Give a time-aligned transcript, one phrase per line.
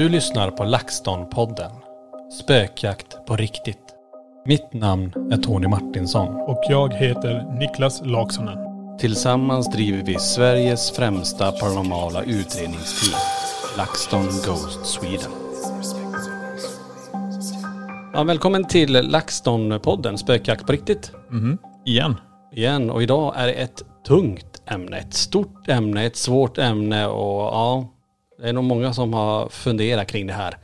[0.00, 1.70] Du lyssnar på LaxTon-podden.
[2.40, 3.94] Spökjakt på riktigt.
[4.44, 6.28] Mitt namn är Tony Martinsson.
[6.28, 8.58] Och jag heter Niklas Laksonen.
[8.98, 13.20] Tillsammans driver vi Sveriges främsta paranormala utredningsteam.
[13.76, 15.30] LaxTon Ghost Sweden.
[18.14, 21.12] Ja, välkommen till LaxTon-podden Spökjakt på riktigt.
[21.30, 21.58] Mhm.
[21.84, 22.16] Igen.
[22.52, 22.90] Igen.
[22.90, 24.98] Och idag är det ett tungt ämne.
[24.98, 27.88] Ett stort ämne, ett svårt ämne och ja,
[28.40, 30.56] det är nog många som har funderat kring det här.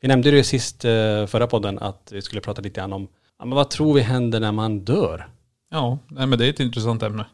[0.00, 3.08] Vi nämnde det ju sist, eh, förra podden, att vi skulle prata lite grann om,
[3.38, 5.28] ja, men vad tror vi händer när man dör?
[5.70, 7.26] Ja, nej, men det är ett intressant ämne.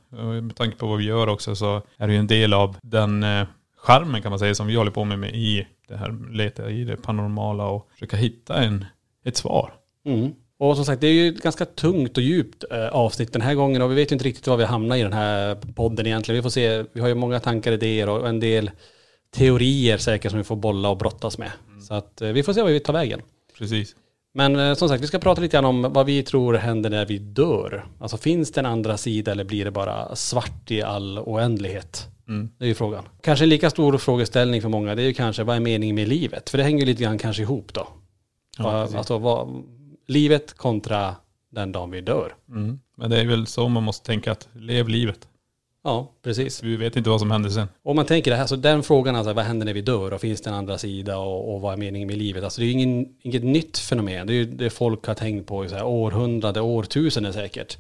[0.43, 3.23] Med tanke på vad vi gör också så är det ju en del av den
[3.23, 3.47] eh,
[3.77, 6.85] charmen kan man säga som vi håller på med, med i det här, leta i
[6.85, 8.85] det paranormala och försöka hitta en,
[9.25, 9.75] ett svar.
[10.07, 10.33] Mm.
[10.59, 13.55] Och som sagt, det är ju ett ganska tungt och djupt eh, avsnitt den här
[13.55, 16.37] gången och vi vet ju inte riktigt var vi hamnar i den här podden egentligen.
[16.37, 18.71] Vi får se, vi har ju många tankar, idéer och en del
[19.35, 21.51] teorier säkert som vi får bolla och brottas med.
[21.89, 23.23] Så att eh, vi får se vad vi tar vägen.
[23.59, 23.97] Precis.
[24.35, 27.07] Men eh, som sagt, vi ska prata lite grann om vad vi tror händer när
[27.07, 27.87] vi dör.
[28.01, 32.09] Alltså finns det en andra sida eller blir det bara svart i all oändlighet?
[32.29, 32.51] Mm.
[32.59, 33.05] Det är ju frågan.
[33.21, 36.09] Kanske en lika stor frågeställning för många, det är ju kanske vad är meningen med
[36.09, 36.51] livet?
[36.51, 37.89] För det hänger ju lite grann kanske ihop då.
[38.59, 39.63] Ja, alltså vad,
[40.07, 41.17] livet kontra
[41.51, 42.35] den dagen vi dör.
[42.49, 42.81] Mm.
[42.97, 45.29] Men det är väl så man måste tänka att lev livet.
[45.85, 46.63] Ja, precis.
[46.63, 47.69] Vi vet inte vad som händer sen.
[47.83, 50.21] Om man tänker det här, så den frågan alltså, vad händer när vi dör och
[50.21, 52.45] finns det en andra sida och, och vad är meningen med livet?
[52.45, 54.27] Alltså det är ju ingen, inget nytt fenomen.
[54.27, 57.79] Det är ju det folk har tänkt på i så här århundrade, årtusenden säkert.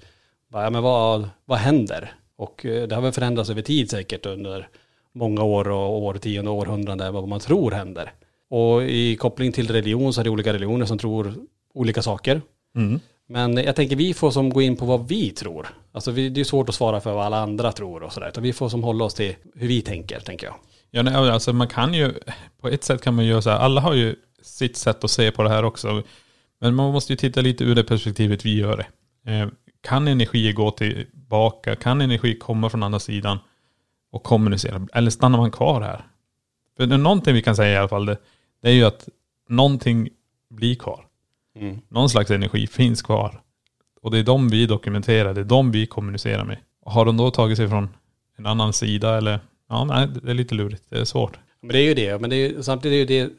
[0.53, 2.13] Ja, men vad, vad händer?
[2.37, 4.69] Och eh, det har väl förändrats över tid säkert under
[5.13, 8.13] många år och årtionden och århundraden vad man tror händer.
[8.51, 11.35] Och i koppling till religion så är det olika religioner som tror
[11.75, 12.43] olika saker.
[12.77, 13.01] Mm.
[13.27, 15.69] Men jag tänker vi får som gå in på vad vi tror.
[15.93, 18.29] Alltså vi, det är svårt att svara för vad alla andra tror och sådär.
[18.29, 20.55] Utan vi får som hålla oss till hur vi tänker, tänker jag.
[20.91, 22.15] Ja, nej, alltså man kan ju,
[22.61, 25.31] på ett sätt kan man göra så här, alla har ju sitt sätt att se
[25.31, 26.03] på det här också.
[26.61, 29.33] Men man måste ju titta lite ur det perspektivet vi gör det.
[29.33, 29.49] Eh,
[29.81, 31.77] kan energi gå tillbaka?
[31.77, 33.39] Kan energi komma från andra sidan
[34.13, 34.87] och kommunicera?
[34.93, 36.05] Eller stannar man kvar här?
[36.77, 38.17] För någonting vi kan säga i alla fall, det,
[38.63, 39.09] det är ju att
[39.49, 40.09] någonting
[40.51, 41.07] blir kvar.
[41.55, 41.81] Mm.
[41.89, 43.41] Någon slags energi finns kvar.
[44.03, 46.59] Och det är de vi dokumenterar, det är de vi kommunicerar med.
[46.81, 47.89] Och har de då tagit sig från
[48.39, 51.39] en annan sida eller, ja nej, det är lite lurigt, det är svårt.
[51.61, 52.21] Men det är ju det.
[52.21, 53.35] Men det är, samtidigt är det ju det,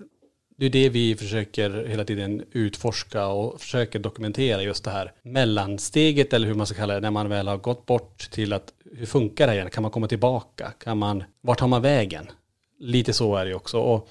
[0.58, 6.34] det är det vi försöker hela tiden utforska och försöker dokumentera just det här mellansteget
[6.34, 9.06] eller hur man ska kalla det, när man väl har gått bort till att hur
[9.06, 9.70] funkar det igen?
[9.70, 10.74] Kan man komma tillbaka?
[10.84, 12.28] Kan man, vart tar man vägen?
[12.80, 13.80] Lite så är det ju också.
[13.80, 14.10] Och,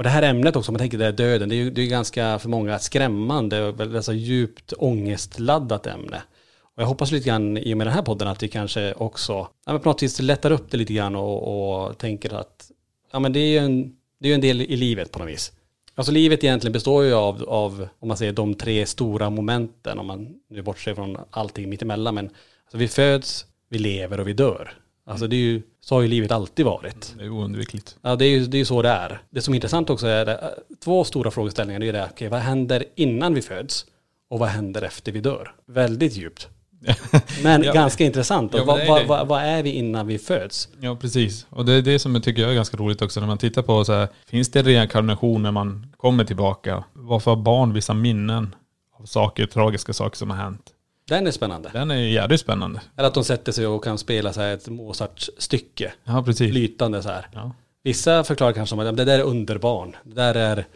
[0.00, 1.82] och det här ämnet också, om man tänker det här döden, det är ju det
[1.82, 6.22] är ganska för många skrämmande och väldigt alltså djupt ångestladdat ämne.
[6.62, 9.48] Och jag hoppas lite grann i och med den här podden att vi kanske också,
[9.66, 12.70] ja, på något vis lättar upp det lite grann och, och tänker att
[13.12, 15.52] ja, men det är ju en, det är en del i livet på något vis.
[15.94, 20.06] Alltså livet egentligen består ju av, av, om man säger de tre stora momenten, om
[20.06, 24.72] man nu bortser från allting mittemellan, men alltså vi föds, vi lever och vi dör.
[25.10, 27.14] Alltså det är ju, så har ju livet alltid varit.
[27.18, 27.96] Det är oundvikligt.
[28.02, 29.22] Ja, det är ju det är ju så det är.
[29.30, 30.48] Det som är intressant också är det, eh,
[30.84, 31.80] två stora frågeställningar.
[31.80, 33.86] Det är det, okej, vad händer innan vi föds?
[34.30, 35.54] Och vad händer efter vi dör?
[35.66, 36.48] Väldigt djupt.
[37.42, 37.72] Men Ja.
[37.72, 38.54] ganska intressant.
[38.54, 40.68] Ja, vad, vad, vad, vad är vi innan vi föds?
[40.80, 41.46] Ja, precis.
[41.50, 43.84] Och det är det som jag tycker är ganska roligt också när man tittar på
[43.84, 46.84] så här, finns det reinkarnation när man kommer tillbaka?
[46.92, 48.54] Varför har barn vissa minnen
[49.00, 50.62] av saker, tragiska saker som har hänt?
[51.10, 51.70] Den är spännande.
[51.72, 52.80] Den är ju jävligt spännande.
[52.96, 55.92] Eller att de sätter sig och kan spela så här ett Mozart-stycke.
[56.04, 56.50] Ja, precis.
[56.50, 57.28] Flytande så här.
[57.32, 57.52] Ja.
[57.82, 59.96] Vissa förklarar kanske som att det där är underbarn.
[60.04, 60.66] Det där är,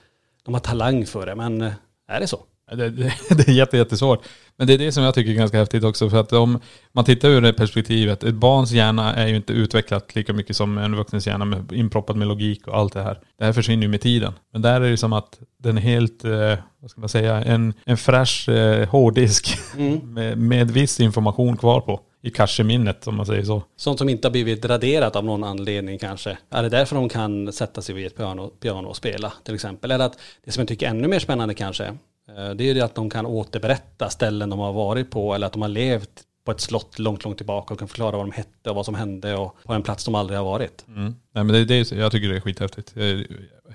[0.45, 1.35] de har talang för det.
[1.35, 1.73] Men eh,
[2.09, 2.41] är det så?
[2.71, 4.25] Det, det, det är jätte, jättesvårt.
[4.57, 6.11] Men det är det som jag tycker är ganska häftigt också.
[6.11, 6.61] För att om
[6.93, 8.25] man tittar ur det perspektivet.
[8.25, 12.17] Ett barns hjärna är ju inte utvecklat lika mycket som en vuxens hjärna med, inproppat
[12.17, 13.21] med logik och allt det här.
[13.39, 14.33] Det här försvinner ju med tiden.
[14.53, 17.75] Men där är det som att den är helt, eh, vad ska man säga, en,
[17.85, 19.59] en fräsch eh, hårddisk
[20.03, 22.01] med, med viss information kvar på.
[22.23, 23.63] I cache-minnet om man säger så.
[23.77, 26.39] Sånt som inte har blivit raderat av någon anledning kanske.
[26.51, 29.91] Är det därför de kan sätta sig vid ett piano, piano och spela till exempel?
[29.91, 31.93] Eller att det som jag tycker är ännu mer spännande kanske,
[32.27, 35.63] det är det att de kan återberätta ställen de har varit på eller att de
[35.63, 38.77] har levt på ett slott långt, långt tillbaka och kan förklara vad de hette och
[38.77, 40.85] vad som hände och på en plats de aldrig har varit.
[40.89, 41.15] Mm.
[41.33, 42.95] Nej men det det jag tycker det är skithäftigt.
[42.95, 43.27] Det är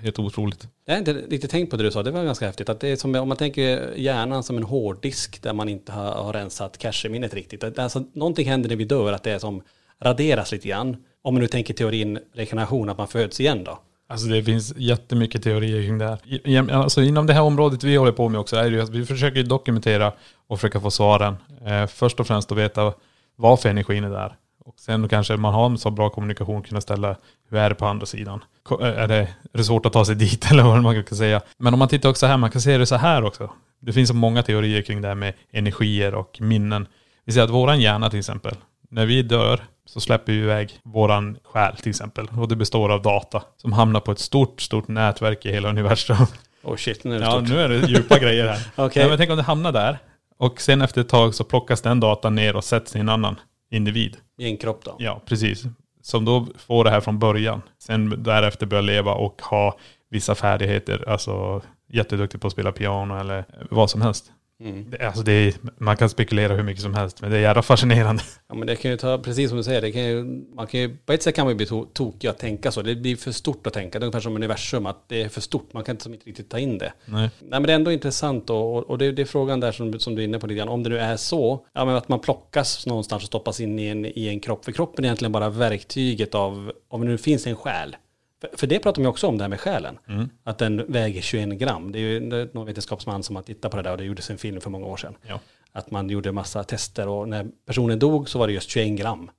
[0.02, 0.68] helt otroligt.
[0.86, 2.70] Jag har inte riktigt tänkt på det du sa, det var ganska häftigt.
[2.70, 6.12] Att det är som, om man tänker hjärnan som en hårddisk där man inte har,
[6.12, 7.80] har rensat cache-minnet riktigt.
[7.80, 9.62] Alltså, någonting händer när vi dör, att det är som
[10.02, 10.98] raderas lite grann.
[11.22, 13.80] Om man nu tänker teorin rekarnation, att man föds igen då.
[14.10, 16.20] Alltså det finns jättemycket teorier kring det här.
[16.26, 18.90] I- Alltså inom det här området vi håller på med också är det ju att
[18.90, 20.12] vi försöker dokumentera
[20.48, 21.38] och försöka få svaren.
[21.66, 22.94] Eh, först och främst att veta
[23.36, 24.36] varför energin är där.
[24.66, 27.16] Och sen kanske man har en så bra kommunikation kunna ställa
[27.50, 28.44] hur är det på andra sidan?
[28.82, 29.16] Eh, är det,
[29.54, 31.42] är det svårt att ta sig dit eller vad man kan säga?
[31.58, 33.50] Men om man tittar också här, man kan se det så här också.
[33.82, 36.88] Det finns så många teorier kring det här med energier och minnen.
[37.26, 38.56] Vi säger att våran hjärna till exempel,
[38.90, 42.28] när vi dör så släpper vi iväg våran själ till exempel.
[42.38, 46.18] Och det består av data som hamnar på ett stort, stort nätverk i hela universum.
[46.64, 47.50] Oh shit, nu är det Ja, stort.
[47.50, 48.60] nu är det djupa grejer här.
[48.96, 49.98] Nej, men tänk om det hamnar där.
[50.38, 53.40] Och sen efter ett tag så plockas den datan ner och sätts i en annan
[53.72, 54.18] individ.
[54.38, 54.96] I en kropp då.
[55.00, 55.64] Ja, precis.
[56.02, 57.62] Som då får det här från början.
[57.80, 59.78] Sen därefter börjar leva och ha
[60.10, 61.10] vissa färdigheter.
[61.10, 61.62] Alltså
[61.94, 64.32] jätteduktig på att spela piano eller vad som helst.
[64.64, 64.90] Mm.
[64.90, 67.62] Det, alltså det är, man kan spekulera hur mycket som helst, men det är jävla
[67.62, 68.24] fascinerande.
[68.52, 70.24] Ja men det kan ju ta, precis som du säger, det kan ju,
[70.56, 72.82] man kan ju, på ett sätt kan man ju bli to, tokig att tänka så.
[72.82, 74.00] Det blir för stort att tänka.
[74.00, 75.74] Det är ungefär som universum, att det är för stort.
[75.74, 76.94] Man kan inte, inte riktigt ta in det.
[77.06, 77.30] Nej.
[77.40, 80.00] Nej men det är ändå intressant och, och, och det, det är frågan där som,
[80.00, 80.70] som du är inne på lite grann.
[80.70, 83.88] Om det nu är så, ja men att man plockas någonstans och stoppas in i
[83.88, 84.66] en, i en kropp.
[84.66, 87.96] För kroppen är egentligen bara verktyget av, om det nu finns en själ.
[88.42, 90.00] För, för det pratar man också om det här med själen.
[90.44, 91.92] Att den väger 21 gram.
[91.92, 94.38] Det är ju någon vetenskapsman som har tittat på det där och det gjordes en
[94.38, 95.16] film för många år sedan.
[95.28, 95.40] Ja.
[95.72, 99.32] Att man gjorde massa tester och när personen dog så var det just 21 gram.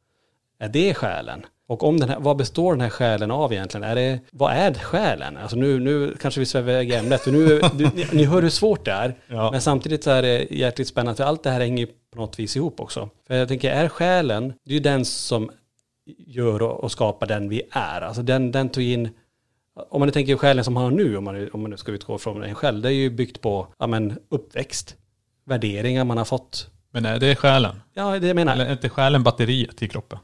[0.59, 1.47] Är det själen?
[1.71, 3.85] Och om den här, vad består den här själen av egentligen?
[3.85, 5.37] Är det, vad är själen?
[5.37, 7.21] Alltså nu, nu kanske vi svävar iväg i ämnet.
[7.21, 9.15] För nu, du, ni, ni hör hur svårt det är.
[9.27, 9.51] Ja.
[9.51, 11.17] Men samtidigt så är det jäkligt spännande.
[11.17, 13.11] För allt det här hänger på något vis ihop också.
[13.27, 15.51] För jag tänker, är själen, det är ju den som
[16.19, 18.01] gör och, och skapar den vi är.
[18.01, 19.09] Alltså den, den tog in,
[19.91, 22.19] om man tänker själen som man har nu, om man, om man nu ska utgå
[22.19, 24.97] från en själv, det är ju byggt på ja, men, uppväxt,
[25.47, 26.71] värderingar man har fått.
[26.93, 27.83] Men är det själen?
[27.95, 28.53] Ja, det jag menar.
[28.53, 30.19] Eller är inte själen batteriet i kroppen?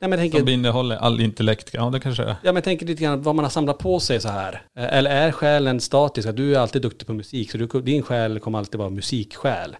[0.00, 1.70] Nej, men tänker, Som innehåller all intellekt?
[1.72, 2.36] Ja, det kanske är.
[2.42, 4.62] Ja, men tänker lite grann vad man har samlat på sig så här.
[4.76, 6.28] Eh, Eller är själen statisk?
[6.28, 9.76] Att du är alltid duktig på musik, så du, din själ kommer alltid vara musiksjäl.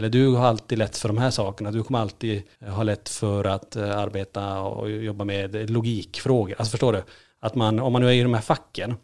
[0.00, 1.70] Eller du har alltid lätt för de här sakerna.
[1.70, 6.54] Du kommer alltid eh, ha lätt för att eh, arbeta och jobba med logikfrågor.
[6.58, 7.02] Alltså förstår du?
[7.40, 8.94] Att man, om man nu är i de här facken.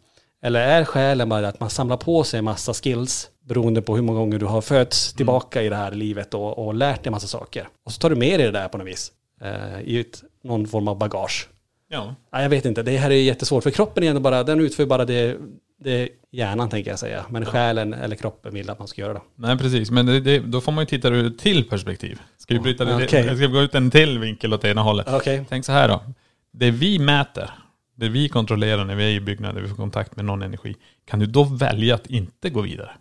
[0.43, 4.03] Eller är själen bara att man samlar på sig en massa skills beroende på hur
[4.03, 7.11] många gånger du har fötts tillbaka i det här livet och, och lärt dig en
[7.11, 7.67] massa saker.
[7.85, 9.11] Och så tar du med dig det där på något vis.
[9.41, 11.49] Eh, I ett, någon form av bagage.
[11.89, 12.15] Ja.
[12.33, 13.63] Nej, jag vet inte, det här är jättesvårt.
[13.63, 15.37] För kroppen är ändå bara, den utför bara det,
[15.79, 17.25] det hjärnan tänker jag säga.
[17.29, 19.21] Men själen eller kroppen vill att man ska göra det.
[19.35, 19.91] Nej, precis.
[19.91, 22.19] Men det, det, då får man ju titta ur ett till perspektiv.
[22.37, 22.95] Ska vi bryta det?
[22.95, 23.23] Okej.
[23.23, 25.07] Ska vi gå ut en till vinkel åt ena hållet?
[25.09, 25.45] Okej.
[25.49, 26.01] Tänk så här då.
[26.51, 27.49] Det vi mäter,
[27.95, 30.75] det vi kontrollerar när vi är i byggnader, vi får kontakt med någon energi.
[31.05, 32.91] Kan du då välja att inte gå vidare?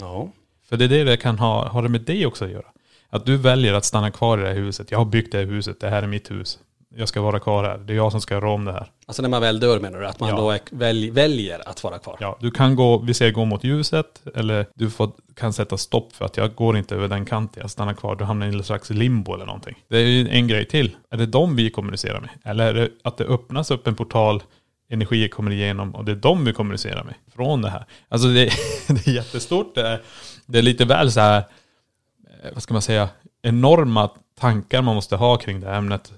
[0.00, 0.32] Ja.
[0.68, 2.66] För det är det det kan ha, ha det med dig också att göra.
[3.10, 4.90] Att du väljer att stanna kvar i det här huset.
[4.90, 6.58] Jag har byggt det här huset, det här är mitt hus.
[6.96, 7.78] Jag ska vara kvar här.
[7.78, 8.86] Det är jag som ska rå om det här.
[9.06, 10.06] Alltså när man väl dör menar du?
[10.06, 10.36] Att man Ja.
[10.36, 12.16] då är, välj, väljer att vara kvar?
[12.20, 16.12] Ja, du kan gå, vi säger gå mot ljuset, eller du får, kan sätta stopp
[16.12, 18.16] för att jag går inte över den kanten, jag stannar kvar.
[18.16, 19.76] Du hamnar i en slags limbo eller någonting.
[19.88, 20.96] Det är ju en grej till.
[21.10, 22.30] Är det de vi kommunicerar med?
[22.44, 24.42] Eller är det att det öppnas upp en portal,
[24.90, 27.14] energier kommer igenom och det är de vi kommunicerar med?
[27.34, 27.84] Från det här.
[28.08, 28.44] Alltså det,
[28.88, 29.74] det är jättestort.
[29.74, 30.00] Det är,
[30.46, 33.08] det är lite väl så här, eh, vad ska man säga,
[33.42, 36.12] enorma tankar man måste ha kring det här ämnet.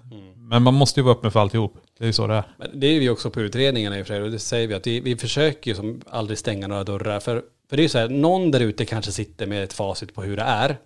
[0.49, 1.77] Men man måste ju vara öppen för alltihop.
[1.99, 2.45] Det är ju så det är.
[2.59, 4.75] Men det är vi också på utredningarna i och för sig, och det säger vi
[4.75, 7.21] att vi, vi försöker ju som aldrig stänga några dörrar.
[7.21, 10.15] För, för det är ju så här, någon där ute kanske sitter med ett facit
[10.15, 10.77] på hur det är.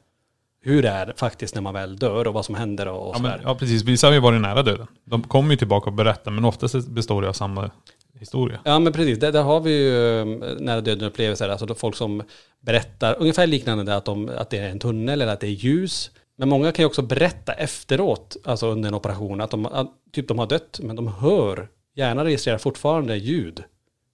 [0.60, 3.16] Hur det är faktiskt när man väl dör och vad som händer och, och Ja,
[3.16, 4.86] så men, ja precis, vissa har ju varit nära döden.
[5.04, 7.70] De kommer ju tillbaka och berättar, men oftast består det av samma
[8.18, 8.60] historia.
[8.64, 10.26] Ja men precis, där, där har vi ju eh,
[10.58, 12.22] nära döden upplevelser, alltså folk som
[12.60, 15.50] berättar ungefär liknande där att, de, att det är en tunnel eller att det är
[15.50, 16.10] ljus.
[16.38, 20.28] Men många kan ju också berätta efteråt, alltså under en operation, att de, att, typ
[20.28, 23.64] de har dött, men de hör, hjärnan registrerar fortfarande ljud.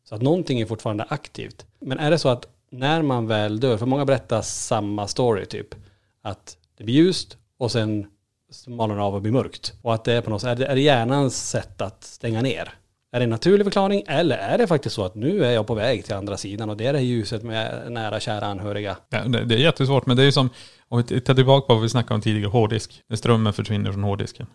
[0.09, 1.67] Så att någonting är fortfarande aktivt.
[1.81, 5.75] Men är det så att när man väl dör, för många berättar samma story typ,
[6.23, 8.07] att det blir ljust och sen
[8.51, 9.73] smalnar det av och blir mörkt.
[9.83, 12.43] Och att det är på något sätt, är det, är det hjärnans sätt att stänga
[12.43, 12.75] ner?
[13.13, 15.75] Är det en naturlig förklaring eller är det faktiskt så att nu är jag på
[15.75, 18.97] väg till andra sidan och det är det här ljuset med nära kära anhöriga?
[19.09, 20.51] Ja, det, det är jättesvårt, men det är ju som,
[20.95, 23.03] om vi tar tillbaka på vad vi snackade om tidigare, hårddisk.
[23.09, 24.47] När strömmen försvinner från hårddisken.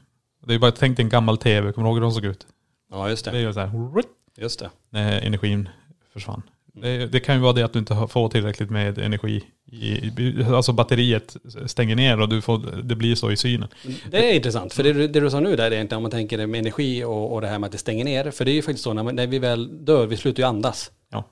[0.47, 2.47] Det är bara, tänk dig en gammal tv, kommer du ihåg hur de såg ut?
[2.91, 3.39] Ja just Det är det.
[3.41, 4.03] ju så här,
[4.37, 4.69] Just det.
[4.89, 5.69] när energin
[6.13, 6.41] försvann.
[6.73, 9.43] Det, det kan ju vara det att du inte får tillräckligt med energi.
[9.71, 13.67] I, alltså batteriet stänger ner och du får, det blir så i synen.
[14.11, 16.37] Det är intressant, för det, du- det du sa nu där egentligen, om man tänker
[16.37, 18.53] det med energi och, och det här med att det stänger ner, för det är
[18.53, 20.91] ju faktiskt så när, man, när vi väl dör, vi slutar ju andas.
[21.11, 21.23] Ja.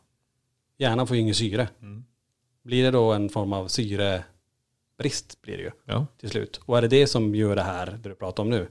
[0.79, 1.67] Hjärnan får ju ingen syre.
[1.81, 2.03] Mm.
[2.63, 3.67] Blir det då en form av
[4.97, 6.05] syrebrist blir det ju Ja.
[6.19, 6.59] till slut.
[6.65, 8.67] Och är det det som gör det här, det du pratar om nu,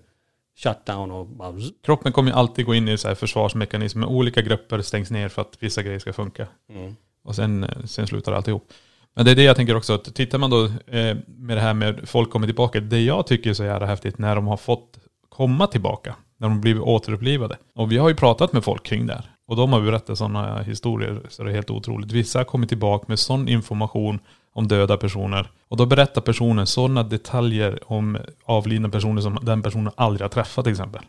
[0.56, 1.54] shutdown och bara,
[1.84, 4.06] Kroppen kommer ju alltid gå in i så här försvarsmekanismer.
[4.06, 6.46] Olika grupper stängs ner för att vissa grejer ska funka.
[6.70, 6.96] mm.
[7.24, 8.72] Och sen, sen slutar alltihop.
[9.14, 11.74] Men det är det jag tänker också, att tittar man då eh, med det här
[11.74, 12.80] med folk kommer tillbaka.
[12.80, 16.16] Det jag tycker är så jävla häftigt när de har fått komma tillbaka.
[16.38, 17.56] När de blivit återupplivade.
[17.74, 19.30] Och vi har ju pratat med folk kring det här.
[19.46, 22.12] Och de har berättat sådana historier så det är helt otroligt.
[22.12, 24.20] Vissa har kommit tillbaka med sån information
[24.56, 25.50] om döda personer.
[25.68, 30.64] Och då berättar personen sådana detaljer om avlidna personer som den personen aldrig har träffat
[30.64, 31.02] till exempel.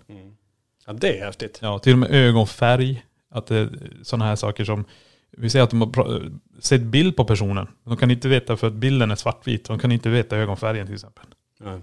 [0.86, 1.60] ja det är häftigt.
[1.62, 3.04] Ja, till och med ögonfärg.
[3.32, 3.70] Att det är
[4.04, 4.86] sådana här saker som,
[5.32, 7.68] vi säger att de har sett bild på personen.
[7.84, 9.66] De kan inte veta för att bilden är svartvit.
[9.66, 11.25] De kan inte veta ögonfärgen till exempel.
[11.63, 11.80] Ja.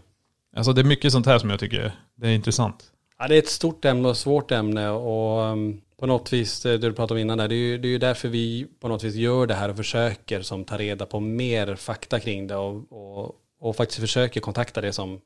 [0.56, 2.84] Alltså det är mycket sånt här som jag tycker det är intressant.
[3.18, 6.72] Ja, det är ett stort ämne och svårt ämne och um, på något vis, eh,
[6.72, 8.88] det du pratade om innan där, det är, ju, det är ju därför vi på
[8.88, 12.56] något vis gör det här och försöker som ta reda på mer fakta kring det
[12.56, 15.20] och, och, och faktiskt försöker kontakta det som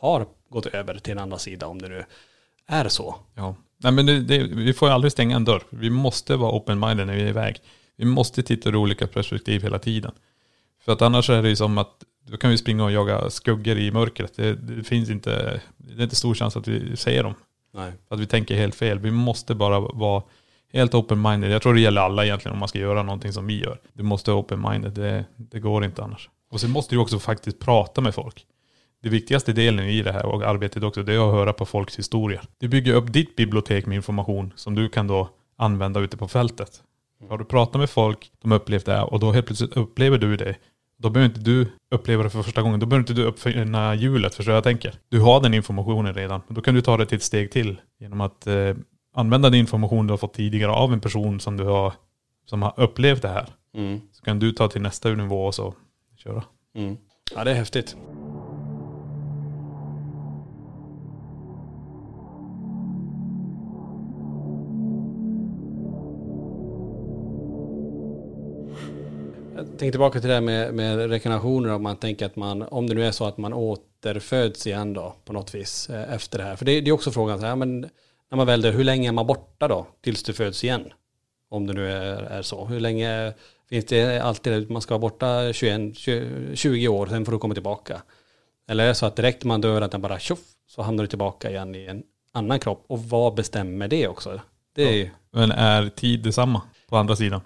[0.00, 2.04] har gått över till en andra sida om det nu
[2.66, 3.16] är så.
[3.34, 3.56] Ja.
[3.76, 5.62] Nej men det, det, vi får ju aldrig stänga en dörr.
[5.70, 7.60] Vi måste vara open-minded när vi är iväg.
[7.96, 10.12] Vi måste titta ur olika perspektiv hela tiden.
[10.84, 13.78] För att annars är det ju som att då kan vi springa och jaga skuggor
[13.78, 14.36] i mörkret.
[14.36, 17.34] Det, det finns inte, det är inte stor chans att vi ser dem.
[17.76, 17.92] Nej.
[18.08, 18.98] Att vi tänker helt fel.
[18.98, 20.22] Vi måste bara vara
[20.72, 21.50] helt open-minded.
[21.50, 23.80] Jag tror det gäller alla egentligen om man ska göra någonting som vi gör.
[23.92, 24.90] Du måste vara open-minded.
[24.90, 26.30] Det, det går inte annars.
[26.50, 28.46] Och sen måste du också faktiskt prata med folk.
[29.02, 31.98] Det viktigaste delen i det här och arbetet också, det är att höra på folks
[31.98, 32.42] historier.
[32.58, 36.82] Du bygger upp ditt bibliotek med information som du kan då använda ute på fältet.
[37.28, 40.18] Har du pratat med folk, de har upplevt det här och då helt plötsligt upplever
[40.18, 40.56] du det.
[40.98, 42.80] Då behöver inte du uppleva det för första gången.
[42.80, 44.94] Då behöver inte du uppfinna hjulet, förstår jag tänker.
[45.08, 46.40] Du har den informationen redan.
[46.48, 47.80] Då kan du ta det till ett steg till.
[48.00, 48.74] Genom att eh,
[49.14, 51.92] använda den information du har fått tidigare av en person som du har,
[52.46, 53.46] som har upplevt det här.
[53.74, 54.00] Mm.
[54.12, 55.74] Så kan du ta till nästa nivå och så
[56.16, 56.44] köra.
[56.74, 56.96] Mm.
[57.34, 57.96] Ja, det är häftigt.
[69.78, 72.94] Tänkte tillbaka till det här med, med rekarnationer, om man tänker att man, om det
[72.94, 76.56] nu är så att man återföds igen då på något vis eh, efter det här.
[76.56, 77.80] För det, det är också frågan, så här, men
[78.30, 80.92] när man väl dör, hur länge är man borta då tills du föds igen?
[81.48, 82.64] Om det nu är, är så.
[82.64, 83.32] Hur länge
[83.68, 87.38] finns det alltid, att man ska vara borta 21, 20, 20 år, sen får du
[87.38, 88.02] komma tillbaka.
[88.68, 91.08] Eller är det så att direkt man dör, att den bara tjoff, så hamnar du
[91.08, 92.02] tillbaka igen i en
[92.32, 92.84] annan kropp.
[92.86, 94.40] Och vad bestämmer det också?
[94.74, 97.40] Det är ju, Men är tid detsamma på andra sidan?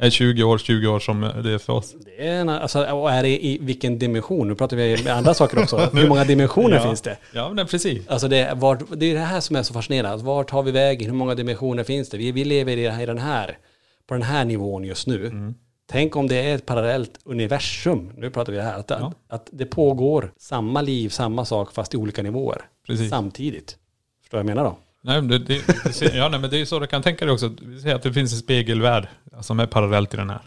[0.00, 1.94] Är 20 år 20 år som det är för oss?
[2.04, 4.48] det är en, alltså, och är det i vilken dimension?
[4.48, 5.76] Nu pratar vi med andra saker också.
[5.92, 6.82] Hur många dimensioner Ja.
[6.82, 7.16] finns det?
[7.34, 8.08] Ja, men precis.
[8.08, 10.10] Alltså det, är- vart, det är det här som är så fascinerande.
[10.10, 11.06] Alltså Vart tar vi vägen?
[11.10, 12.18] Hur många dimensioner finns det?
[12.18, 13.58] Vi, vi lever i, här, i den här,
[14.06, 15.26] på den här nivån just nu.
[15.26, 15.54] Mm.
[15.92, 18.12] Tänk om det är ett parallellt universum.
[18.16, 18.78] Nu pratar vi här.
[18.78, 19.12] Att, Ja.
[19.28, 22.62] att det pågår samma liv, samma sak fast i olika nivåer.
[22.86, 23.10] Precis.
[23.10, 23.76] Samtidigt.
[24.22, 24.78] Förstår du vad jag menar då?
[25.02, 25.66] Nej, men det, det,
[26.00, 27.50] det, ja, nej, men det är så du kan tänka dig också.
[27.62, 29.08] Vi säger att det finns en spegelvärld
[29.40, 30.42] som är parallellt till den här.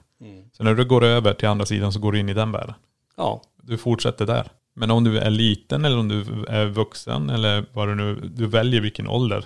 [0.58, 2.76] Så när du går över till andra sidan så går du in i den världen.
[3.18, 3.42] Ja.
[3.62, 4.48] Du fortsätter där.
[4.76, 8.48] Men om du är liten eller om du är vuxen eller vad du nu, du
[8.48, 9.46] väljer vilken ålder.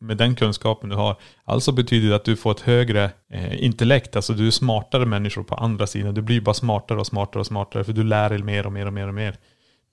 [0.00, 1.16] Med den kunskapen du har.
[1.44, 4.16] Alltså betyder det att du får ett högre eh, intellekt.
[4.16, 6.14] Alltså du är smartare människor på andra sidan.
[6.14, 7.84] Du blir bara smartare och smartare och smartare.
[7.84, 9.36] För du lär dig mer och mer och mer och mer.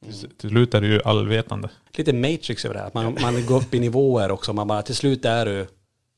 [0.05, 1.69] Till, till slut är du ju allvetande.
[1.97, 2.91] Lite matrix över det här.
[2.93, 4.53] Man, man går upp i nivåer också.
[4.53, 5.67] Man bara till slut är du,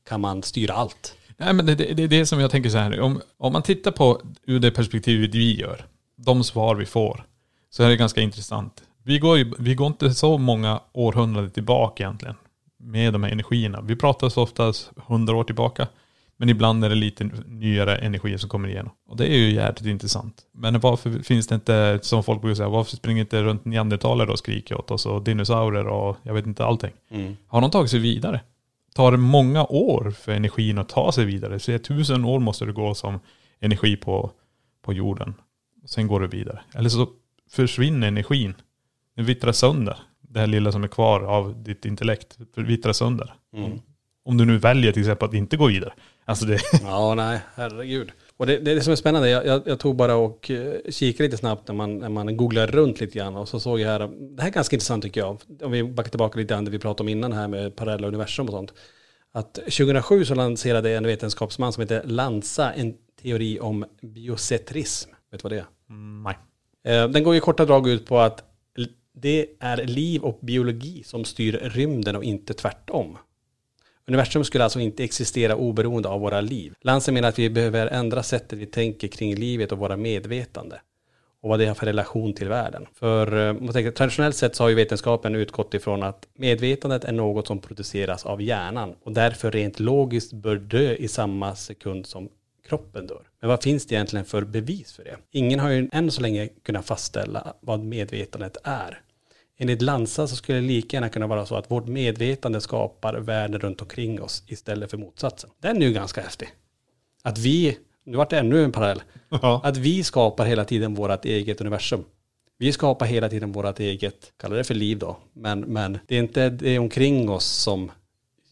[0.08, 1.16] kan man styra allt.
[1.36, 3.00] Nej men det, det, det är det som jag tänker så här.
[3.00, 5.86] Om, om man tittar på ur det perspektivet vi gör.
[6.16, 7.26] De svar vi får.
[7.70, 8.82] Så är det ganska intressant.
[9.02, 12.36] Vi går, ju, vi går inte så många århundraden tillbaka egentligen.
[12.78, 13.80] Med de här energierna.
[13.80, 15.88] Vi pratar så oftast hundra år tillbaka.
[16.44, 18.92] Men ibland är det lite nyare energier som kommer igenom.
[19.08, 20.42] Och det är ju jävligt intressant.
[20.52, 24.38] Men varför finns det inte, som folk brukar säga, varför springer inte runt neandertalare och
[24.38, 26.90] skriker åt oss och dinosaurier och jag vet inte allting.
[27.10, 27.36] Mm.
[27.46, 28.40] Har de tagit sig vidare?
[28.94, 31.58] Tar det många år för energin att ta sig vidare?
[31.58, 33.20] Så tusen år måste det gå som
[33.60, 34.30] energi på,
[34.82, 35.34] på jorden.
[35.86, 36.60] Sen går det vidare.
[36.74, 37.08] Eller så
[37.50, 38.54] försvinner energin.
[39.16, 39.98] Den vittrar sönder.
[40.20, 43.34] Det här lilla som är kvar av ditt intellekt vittrar sönder.
[43.56, 43.80] Mm.
[44.24, 45.92] Om du nu väljer till exempel att inte gå vidare.
[46.24, 48.12] Alltså det, Ja, nej, herregud.
[48.36, 51.36] Och det, det som är spännande, jag, jag, jag tog bara och eh, kikade lite
[51.36, 53.98] snabbt när man, när man googlar runt lite grann och så såg jag här,
[54.36, 56.78] det här är ganska intressant tycker jag, om vi backar tillbaka lite grann det vi
[56.78, 58.72] pratade om innan här med parallella universum och sånt.
[59.32, 65.10] Att 2007 så lanserade en vetenskapsman som heter Lanza en teori om biocentrism.
[65.30, 65.66] Vet du vad det är?
[65.90, 66.38] mm, nej.
[66.94, 68.44] Eh, Den går i korta drag ut på att
[69.16, 73.18] det är liv och biologi som styr rymden och inte tvärtom.
[74.08, 76.74] Universum skulle alltså inte existera oberoende av våra liv.
[76.80, 80.80] Lansen menar att vi behöver ändra sättet vi tänker kring livet och våra medvetande.
[81.42, 82.86] Och vad det har för relation till världen.
[82.94, 87.04] För eh, om man tänker, traditionellt sett så har ju vetenskapen utgått ifrån att medvetandet
[87.04, 92.06] är något som produceras av hjärnan och därför rent logiskt bör dö i samma sekund
[92.06, 92.28] som
[92.68, 93.22] kroppen dör.
[93.40, 95.16] Men vad finns det egentligen för bevis för det?
[95.30, 99.00] Ingen har ju än så länge kunnat fastställa vad medvetandet är.
[99.58, 103.60] Enligt Lanza så skulle det lika gärna kunna vara så att vårt medvetande skapar världen
[103.60, 105.50] runt omkring oss istället för motsatsen.
[105.60, 106.48] Den är ju ganska häftig.
[107.22, 109.60] Att vi, nu vart det ännu en parallell, Ja.
[109.64, 112.04] att vi skapar hela tiden vårt eget universum.
[112.58, 116.18] Vi skapar hela tiden vårt eget, kalla det för liv då, men, men det är
[116.18, 117.90] inte det omkring oss som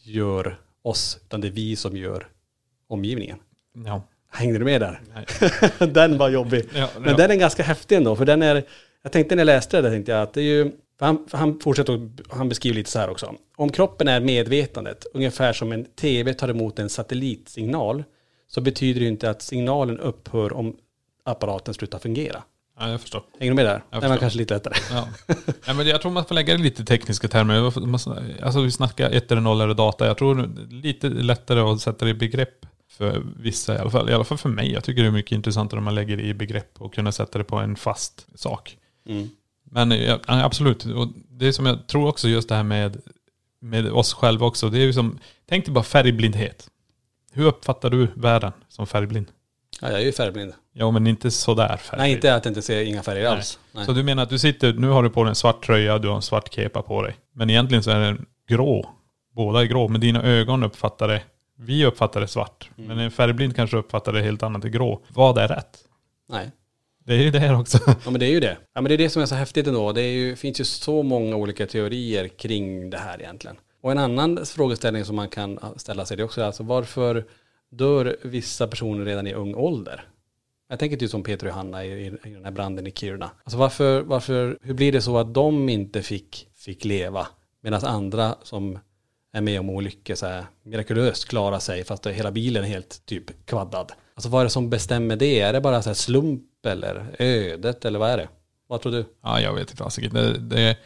[0.05, 2.29] gör oss, utan det är vi som gör
[2.89, 3.39] omgivningen.
[3.87, 4.03] Ja.
[4.31, 5.01] Hängde du med där?
[5.87, 6.65] Den var jobbig.
[6.75, 8.65] Ja, Men den är ganska häftig ändå, för den är,
[9.03, 10.71] jag tänkte när jag läste det, tänkte jag att det är ju,
[11.07, 13.35] han, han fortsätter, och- han beskriver lite så här också.
[13.57, 18.05] Om kroppen är medvetandet, ungefär som en tv tar emot en satellitsignal,
[18.49, 20.77] så betyder det inte att signalen upphör om
[21.25, 22.43] apparaten slutar fungera.
[22.79, 23.23] ja, jag förstår.
[23.39, 23.83] Hänger du med där?
[23.91, 24.75] Jag Den var kanske lite lättare.
[24.91, 25.09] Ja.
[25.67, 28.45] ja, men jag tror man får lägga det lite tekniska termer.
[28.45, 30.07] Alltså vi snackar ett eller noll eller data.
[30.07, 34.11] Jag tror lite lättare att sätta det i begrepp för vissa i alla fall.
[34.11, 34.73] I alla fall för mig.
[34.73, 37.39] Jag tycker det är mycket intressantare om man lägger det i begrepp och kunna sätta
[37.39, 38.77] det på en fast sak.
[39.09, 39.29] Mm.
[39.75, 40.85] Men ja, absolut.
[40.85, 43.01] Och det är som jag tror också just det här med,
[43.61, 44.69] med oss själva också.
[44.69, 46.69] Det är ju som, tänk dig bara färgblindhet.
[47.33, 49.27] Hur uppfattar du världen som färgblind?
[49.81, 50.53] Ja, jag är ju färgblind.
[50.73, 51.99] Ja men inte sådär färgblind.
[51.99, 53.59] Nej, inte att jag inte ser inga färger alls.
[53.73, 53.87] Nej.
[53.87, 56.09] Så du menar att du sitter, nu har du på dig en svart tröja, du
[56.09, 57.17] har en svart kepa på dig.
[57.33, 58.91] Men egentligen så är den grå.
[59.35, 61.23] Båda är grå, men dina ögon uppfattar det,
[61.59, 62.71] vi uppfattar det svart.
[62.77, 62.89] Mm.
[62.89, 65.03] Men en färgblind kanske uppfattar det helt annat, det grå.
[65.09, 65.79] Vad är rätt?
[66.29, 66.51] Nej.
[67.05, 67.79] Det är ju det här också.
[67.87, 68.57] Ja men det är ju det.
[68.75, 69.93] Ja men det är det som är så häftigt ändå.
[69.93, 73.57] Det är ju, finns ju så många olika teorier kring det här egentligen.
[73.83, 77.25] Och en annan frågeställning som man kan ställa sig det är också alltså varför
[77.71, 80.05] dör vissa personer redan i ung ålder?
[80.69, 83.31] Jag tänker typ som Peter och Hanna i, i, i den här branden i Kiruna.
[83.45, 87.27] Alltså varför, varför, hur blir det så att de inte fick, fick leva
[87.63, 88.79] medan andra som
[89.33, 93.47] är med om olyckor så här mirakulöst klarar sig fast hela bilen är helt typ
[93.47, 93.93] kvaddad.
[94.15, 95.41] Alltså vad är det som bestämmer det?
[95.41, 98.29] Är det bara så här slump eller ödet eller vad är det?
[98.67, 99.05] Vad tror du?
[99.23, 100.15] Ja, jag vet inte fasiken.
[100.15, 100.79] Det, det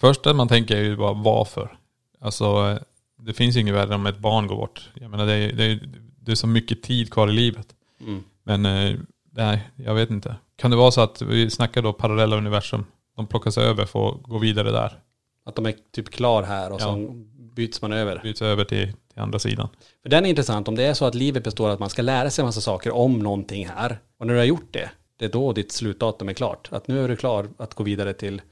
[0.00, 1.78] första man tänker är ju bara varför.
[2.20, 2.78] Alltså,
[3.18, 4.90] det finns ju inget värre om ett barn går bort.
[4.94, 5.80] Jag menar, det är, det är,
[6.20, 7.66] det är så mycket tid kvar i livet.
[8.00, 8.24] Mm.
[8.42, 8.96] Men eh,
[9.32, 10.36] nej, jag vet inte.
[10.56, 12.84] Kan det vara så att vi snackar då parallella universum?
[13.16, 15.00] De plockas över för att gå vidare där.
[15.44, 16.84] Att de är typ klar här och Ja.
[16.84, 16.96] så
[17.54, 18.20] byts man över.
[18.22, 19.68] Byts över till, till andra sidan.
[20.02, 22.02] För den är intressant om det är så att livet består av att man ska
[22.02, 23.98] lära sig massa saker om någonting här.
[24.18, 26.68] Och när du har gjort det, det är då ditt slutdatum är klart.
[26.72, 28.42] Att nu är du klar att gå vidare till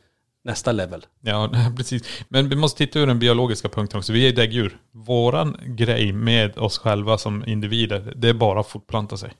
[0.44, 1.06] nästa level.
[1.20, 2.24] Ja, precis.
[2.28, 4.12] Men vi måste titta ur den biologiska punkten också.
[4.12, 4.78] Vi är däggdjur.
[4.90, 9.32] Våran grej med oss själva som individer, det är bara att fortplanta sig.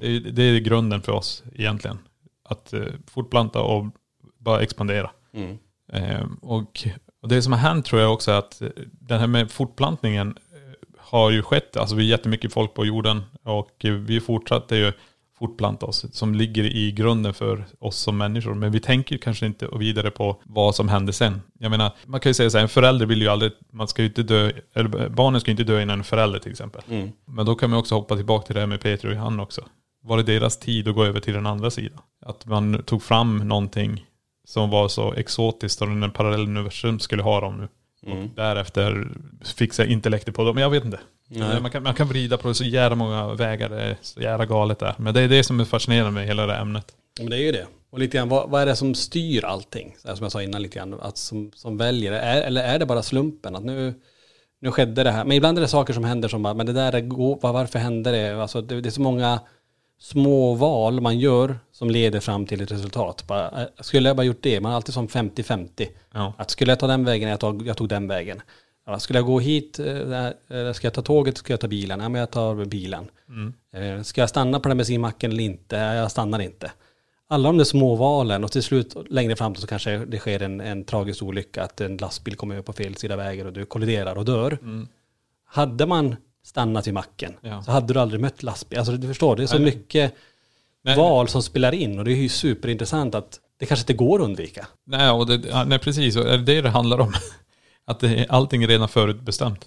[0.00, 1.98] Det, är, det är grunden för oss egentligen.
[2.44, 3.86] Att eh, fortplanta och
[4.38, 5.10] bara expandera.
[5.32, 5.58] Mm.
[5.92, 6.86] Eh, och,
[7.22, 10.28] och det som har hänt tror jag också är att eh, den här med fortplantningen
[10.28, 11.76] eh, har ju skett.
[11.76, 14.92] Alltså vi är jättemycket folk på jorden och eh, vi fortsätter ju
[15.38, 16.06] fortplanta oss.
[16.12, 18.54] Som ligger i grunden för oss som människor.
[18.54, 21.42] Men vi tänker kanske inte vidare på vad som hände sen.
[21.58, 24.02] Jag menar, man kan ju säga så här, en förälder vill ju aldrig, man ska
[24.02, 26.82] ju inte dö, eller barnen ska ju inte dö innan en förälder till exempel.
[26.90, 27.10] Mm.
[27.24, 29.64] Men då kan man också hoppa tillbaka till det här med Peter och Johan också.
[30.02, 31.98] Var det deras tid att gå över till den andra sidan?
[32.26, 34.04] Att man tog fram någonting
[34.44, 37.68] som var så exotiskt och den parallelluniversum skulle ha dem nu.
[38.06, 38.18] Mm.
[38.22, 39.08] Och därefter
[39.44, 40.58] fixa intellektet på dem.
[40.58, 41.00] Jag vet inte.
[41.28, 41.60] Nej.
[41.60, 43.68] Man kan, man kan vrida på det så jävla många vägar.
[43.68, 44.94] Det är så jävla galet där.
[44.98, 46.86] Men det är det som är fascinerande med hela det här ämnet.
[47.20, 47.66] Men det är ju det.
[47.90, 49.94] Och lite grann, vad, vad är det som styr allting?
[50.02, 52.12] Så här som jag sa innan lite grann, att som, som väljer.
[52.12, 53.56] Är, eller är det bara slumpen?
[53.56, 53.94] Att nu,
[54.60, 55.24] nu skedde det här.
[55.24, 57.02] Men ibland är det saker som händer som bara, men det där är
[57.40, 58.42] vad- varför hände det?
[58.42, 59.40] Alltså det, det är så många
[59.98, 63.24] små val man gör som leder fram till ett resultat.
[63.26, 64.60] Bara, eh, skulle jag bara gjort det?
[64.60, 65.88] Man är alltid som 50-50.
[66.12, 66.32] Ja.
[66.38, 68.42] Att skulle jag ta den vägen, jag tog, jag tog den vägen.
[68.86, 72.00] Ja, skulle jag gå hit, eh, ska jag ta tåget, ska jag ta bilen?
[72.00, 73.08] Ja, men jag tar bilen.
[73.72, 75.76] Eh, Ska jag stanna på den bensinmacken eller inte?
[75.76, 76.72] Ja, jag stannar inte.
[77.28, 80.60] Alla de där små valen och till slut längre fram så kanske det sker en,
[80.60, 84.24] en tragisk olycka att en lastbil kommer på fel sida vägen och du kolliderar och
[84.24, 84.58] dör.
[85.46, 87.62] Hade man stannat vid macken Ja.
[87.62, 88.78] så hade du aldrig mött lastbil.
[88.78, 89.64] Alltså du förstår, det är så Nej.
[89.64, 90.14] mycket
[90.84, 90.96] Nej.
[90.96, 94.24] val som spelar in och det är ju superintressant att det kanske inte går att
[94.24, 94.66] undvika.
[94.84, 96.16] Nej, och det, ja, nej precis.
[96.16, 97.12] Och det är det det handlar om.
[97.88, 99.66] Att det allting är redan förutbestämt.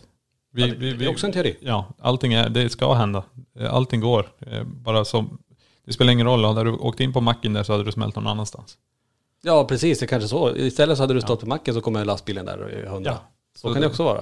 [0.53, 1.57] Vi, Ja, det- det är också en teori.
[1.61, 3.23] Ja, allting är, det ska hända.
[3.69, 4.27] Allting går.
[4.39, 5.37] Eh, Bara som,
[5.85, 6.45] det spelar ingen roll.
[6.45, 8.77] Hade du åkt in på macken där så hade du smält någon annanstans.
[9.41, 9.99] Ja, precis.
[9.99, 10.55] Det är kanske så.
[10.55, 13.11] Istället så hade du stått på macken så kommer lastbilen där och är hundra.
[13.11, 13.17] Ja.
[13.55, 14.21] Så, Så kan det också vara.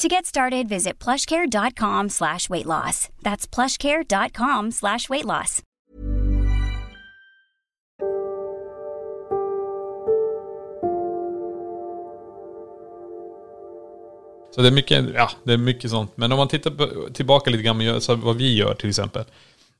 [0.00, 3.10] To get started, visit plushcare.com slash weight loss.
[3.20, 5.62] That's plushcare.com slash weight loss.
[14.54, 16.16] Så det är mycket, ja, det är mycket sånt.
[16.16, 18.88] Men om man tittar på, tillbaka lite grann med gör- så vad vi gör till
[18.88, 19.24] exempel.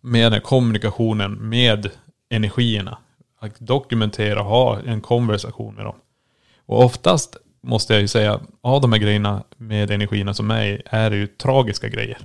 [0.01, 1.91] Med den här kommunikationen med
[2.31, 2.99] energierna.
[3.39, 5.97] Att dokumentera ha en konversation med dem.
[6.67, 11.11] Och oftast måste jag ju säga, av de här grejerna med energierna som är, är
[11.11, 12.19] ju tragiska grejer.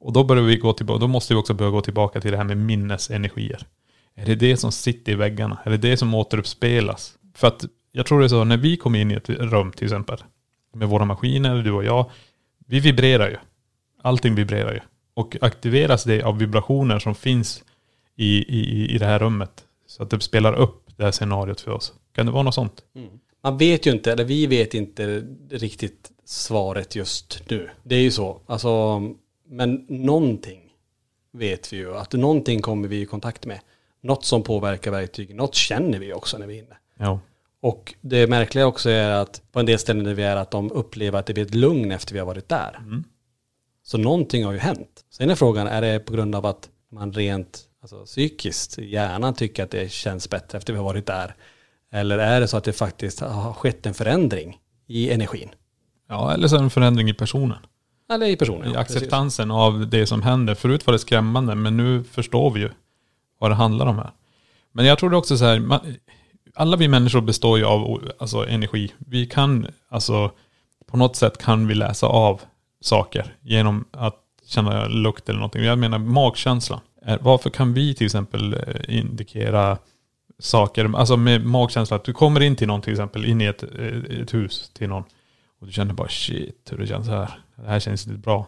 [0.00, 2.36] Och då börjar vi gå tillbaka, då måste vi också börja gå tillbaka till det
[2.36, 3.66] här med minnesenergier.
[4.14, 5.58] Är det det som sitter i väggarna?
[5.64, 7.18] Är det det som återuppspelas?
[7.34, 9.84] För att jag tror det är så, när vi kommer in i ett rum till
[9.84, 10.18] exempel,
[10.74, 12.10] med våra maskiner, du och jag,
[12.66, 13.36] vi vibrerar ju.
[14.02, 14.80] Allting vibrerar ju.
[15.14, 17.64] Och aktiveras det av vibrationer som finns
[18.16, 21.70] i, i, i det här rummet, så att det spelar upp det här scenariot för
[21.70, 21.92] oss.
[22.14, 22.82] Kan det vara något sånt?
[23.46, 27.70] Man vet ju inte, eller vi vet inte riktigt svaret just nu.
[27.82, 28.40] Det är ju så.
[28.46, 29.02] Alltså,
[29.48, 30.60] men någonting
[31.32, 31.96] vet vi ju.
[31.96, 33.60] Att någonting kommer vi i kontakt med.
[34.00, 35.36] Något som påverkar verktygen.
[35.36, 36.76] Något känner vi också när vi är inne.
[36.98, 37.20] Ja.
[37.60, 40.72] Och det märkliga också är att på en del ställen där vi är att de
[40.72, 42.80] upplever att det blir ett lugn efter vi har varit där.
[43.82, 45.04] Så någonting har ju hänt.
[45.10, 49.64] Sen är frågan, är det på grund av att man rent alltså, psykiskt, hjärnan tycker
[49.64, 51.34] att det känns bättre efter vi har varit där?
[51.92, 55.50] Eller är det så att det faktiskt har skett en förändring i energin?
[56.08, 57.58] ja, eller så en förändring i personen.
[58.12, 58.70] Eller i personen?
[58.70, 58.96] I ja, precis.
[58.96, 60.54] acceptansen av det som händer.
[60.54, 62.70] Förut var det skrämmande, men nu förstår vi ju
[63.38, 64.10] vad det handlar om här.
[64.72, 65.80] Men jag tror det också så här, man,
[66.54, 68.92] alla vi människor består ju av alltså, energi.
[68.98, 70.30] Vi kan, alltså
[70.86, 72.40] på något sätt kan vi läsa av
[72.80, 75.64] saker genom att känna lukt eller någonting.
[75.64, 76.80] Jag menar magkänslan.
[77.06, 79.78] Eh, Varför kan vi till exempel eh, indikera
[80.38, 83.62] saker, alltså med magkänsla, att du kommer in till någon till exempel, in i ett,
[83.62, 85.04] eh, ett hus till någon
[85.60, 87.38] och du känner bara shit hur det känns här.
[87.56, 88.46] Det här känns inte bra.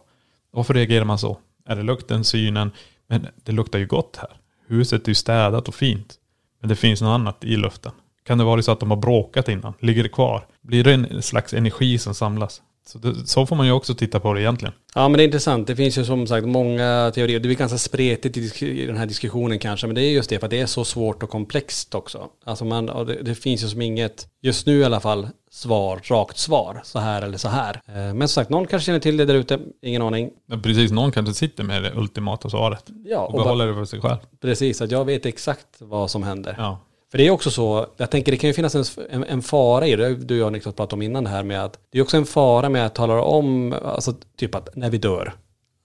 [0.51, 1.39] Varför reagerar man så?
[1.67, 2.71] Är det lukten, synen?
[3.07, 4.31] Men det luktar ju gott här.
[4.67, 6.15] Huset är ju städat och fint.
[6.61, 7.93] Men det finns något annat i luften.
[8.25, 9.75] Kan det vara så att de har bråkat innan?
[9.81, 10.47] Ligger det kvar?
[10.61, 12.63] Blir det en slags energi som samlas?
[12.89, 14.75] Så, det, så får man ju också titta på det egentligen.
[14.95, 15.67] Ja men det är intressant.
[15.67, 17.39] Det finns ju som sagt många teorier.
[17.41, 19.87] Det blir ganska spretigt i, den här diskussionen kanske.
[19.87, 22.29] Men det är just det för att det är så svårt och komplext också.
[22.45, 26.39] Alltså man, det, det finns ju som inget, just nu i alla fall, svar, rakt
[26.39, 26.81] svar.
[26.85, 27.81] Så här eller så här.
[27.87, 29.59] Eh, Men som sagt, någon kanske känner till det där ute.
[29.83, 30.31] Ingen aning.
[30.47, 32.85] Men precis, någon kanske sitter med det ultimata svaret.
[33.05, 34.19] Ja, Och och behåller det för sig själv.
[34.41, 36.55] Precis, att jag vet exakt vad som händer.
[36.59, 36.79] Ja.
[37.11, 39.87] För det är också så, jag tänker det kan ju finnas en, en, en fara
[39.87, 42.03] i det, du och jag Niklas pratat om innan det här med att det är
[42.03, 45.33] också en fara med att tala om, alltså typ att när vi dör,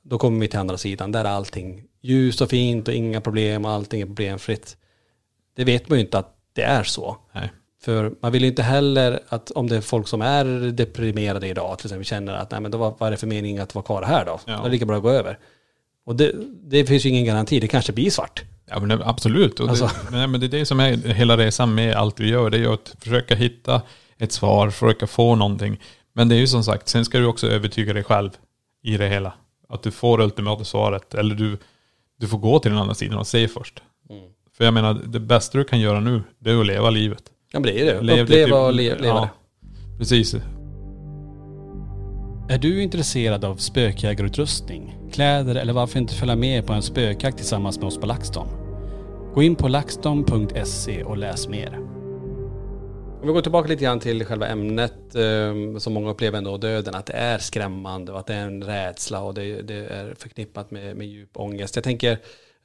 [0.04, 3.66] då kommer vi till andra sidan, där är allting ljust och fint och inga problem
[3.66, 4.78] och allting är problemfritt.
[5.56, 7.18] Det vet man ju inte att det är så.
[7.32, 7.52] Nej.
[7.84, 11.78] För man vill ju inte heller att om det är folk som är deprimerade idag,
[11.78, 13.86] till exempel känner att nej men då var, vad är det för mening att vara
[13.86, 14.40] kvar här då?
[14.46, 14.54] Ja.
[14.54, 15.40] Då är det lika bra att gå över.
[16.06, 16.32] Och det,
[16.64, 18.44] det finns ju ingen garanti, det kanske blir svart.
[18.74, 19.60] Ja men det, absolut.
[19.60, 19.86] Och Alltså.
[19.86, 22.50] det, men, men det är det som är hela resan med allt vi gör.
[22.50, 23.82] Det är att försöka hitta
[24.18, 25.80] ett svar, försöka få någonting.
[26.14, 28.30] Men det är ju som sagt, sen ska du också övertyga dig själv
[28.84, 29.34] i det hela.
[29.70, 31.14] Att du får ultimata svaret.
[31.14, 31.58] Eller du,
[32.20, 33.82] du får gå till den andra sidan och se först.
[34.58, 37.24] För jag menar, det bästa du kan göra nu, det är att leva livet.
[37.52, 38.02] Ja men det är det.
[38.02, 39.30] Lev det Uppleva till- och le, leva ja,
[39.62, 39.98] det.
[39.98, 40.36] Precis.
[42.50, 47.78] Är du intresserad av spökjägarutrustning, kläder eller varför inte följa med på en spökjakt tillsammans
[47.78, 48.48] med oss på LaxTon?
[49.34, 51.80] Gå in på laxton.se och läs mer.
[53.22, 56.96] Om vi går tillbaka lite grann till själva ämnet eh, som många upplever ändå, döden,
[56.96, 60.72] att det är skrämmande och att det är en rädsla och det, det är förknippat
[60.72, 61.76] med, med djup ångest.
[61.76, 62.17] Jag tänker,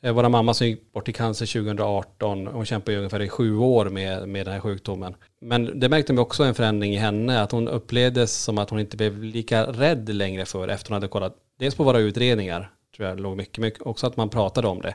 [0.02, 3.56] eh, våra mamma som gick bort i cancer 2018, hon kämpade ju ungefär i sju
[3.56, 5.14] år med, med den här sjukdomen.
[5.40, 8.80] Men det märkte vi också en förändring i henne, att hon upplevdes som att hon
[8.80, 13.08] inte blev lika rädd längre för efter hon hade kollat, dels på våra utredningar, tror
[13.08, 14.94] jag låg mycket, mycket också att man pratade om det.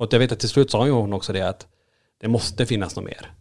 [0.00, 1.66] Och jag vet att till slut sa ju hon också det att
[2.20, 3.32] det måste finnas något mer.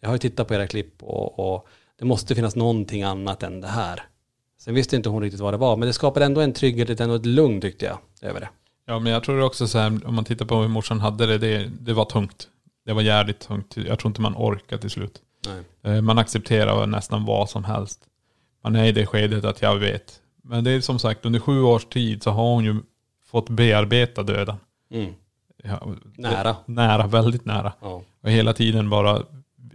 [0.00, 3.60] Jag har ju tittat på era klipp och, och det måste finnas någonting annat än
[3.60, 4.02] det här.
[4.58, 7.14] Sen visste inte hon riktigt vad det var, men det skapade ändå en trygghet, ändå
[7.14, 8.48] ett lugn tyckte jag över det.
[8.86, 11.38] Ja men jag tror också så här, om man tittar på hur morsan hade det,
[11.38, 12.48] det, det var tungt.
[12.86, 13.76] Det var jävligt tungt.
[13.76, 15.20] Jag tror inte man orkar till slut.
[15.46, 15.94] Nej.
[15.96, 18.00] Eh, Man accepterar nästan vad som helst.
[18.64, 20.20] Man är i det skedet att jag vet.
[20.42, 22.76] Men det är som sagt, under sju års tid så har hon ju
[23.26, 24.56] fått bearbeta döden.
[24.90, 25.12] Mm.
[25.64, 26.56] Ja, Nära.
[26.66, 27.72] Nära, väldigt nära.
[27.80, 28.02] Ja.
[28.22, 29.22] Och hela tiden bara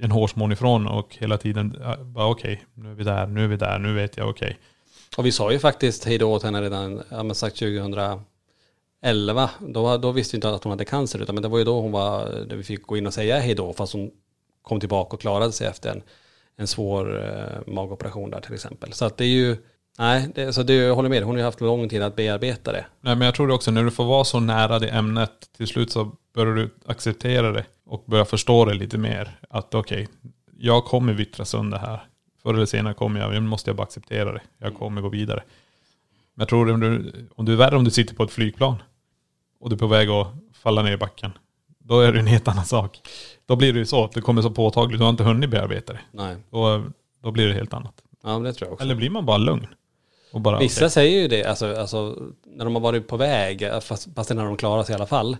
[0.02, 3.56] en hårsmån ifrån och hela tiden bara okej, nu är vi där, nu är vi
[3.56, 4.58] där, nu vet jag okej.
[5.18, 9.50] Och vi sa ju faktiskt hej då åt henne redan, ja men sagt 2011.
[9.60, 11.82] Då, då visste vi inte att hon hade cancer, utan men det var ju då
[11.82, 14.12] hon var, där vi fick gå in och säga hej då, fast hon
[14.62, 16.02] kom tillbaka och klarade sig efter en,
[16.56, 18.94] en svår eh, magoperation där till exempel.
[18.94, 19.58] Så att det är ju,
[20.00, 22.72] nej, det, så det, jag håller med, hon har ju haft lång tid att bearbeta
[22.72, 22.86] det.
[23.02, 25.92] Nej men jag tror också när du får vara så nära det ämnet, till slut
[25.92, 29.40] så börjar du acceptera det och börja förstå det lite mer.
[29.50, 30.08] Att okej,
[30.58, 32.04] jag kommer vittra sönder här.
[32.44, 34.42] Förr eller senare kommer jag, nu måste jag bara acceptera det.
[34.58, 35.44] Jag kommer gå vidare.
[36.34, 38.76] Men jag tror om du, om du är värre om du sitter på ett flygplan
[39.60, 41.32] och du är på väg att falla ner i backen.
[41.80, 43.00] Då är det en helt annan sak.
[43.46, 45.94] Då blir det ju så att det kommer så påtagligt, du har inte hunnit bearbeta
[45.94, 46.00] det.
[46.12, 46.84] Nej, Då,
[47.24, 47.94] då blir det helt annat.
[48.24, 48.84] ja men det tror jag också.
[48.86, 49.68] Eller blir man bara lugn?
[50.34, 50.90] Bara, Vissa okej.
[50.90, 54.58] säger ju det, alltså, alltså när de har varit på väg, fast, fast när de
[54.58, 55.38] klarar sig i alla fall,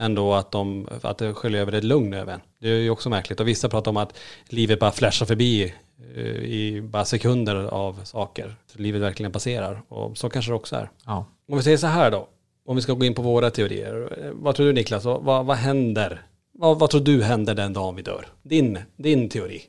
[0.00, 2.40] ändå att, de, att det sköljer över ett lugn över en.
[2.60, 3.40] Det är ju också märkligt.
[3.40, 4.18] Och vissa pratar om att
[4.48, 5.74] livet bara flashar förbi
[6.16, 8.54] eh, i bara sekunder av saker.
[8.66, 9.82] Så livet verkligen passerar.
[9.88, 10.90] Och så kanske det också är.
[11.06, 11.26] Ja.
[11.50, 12.28] Om vi säger så här då,
[12.66, 14.18] om vi ska gå in på våra teorier.
[14.24, 16.22] eh, Vad tror du Niklas, vad, vad, vad händer?
[16.54, 18.26] Vad, vad tror du händer den dagen vi dör?
[18.42, 19.62] Din, din teori.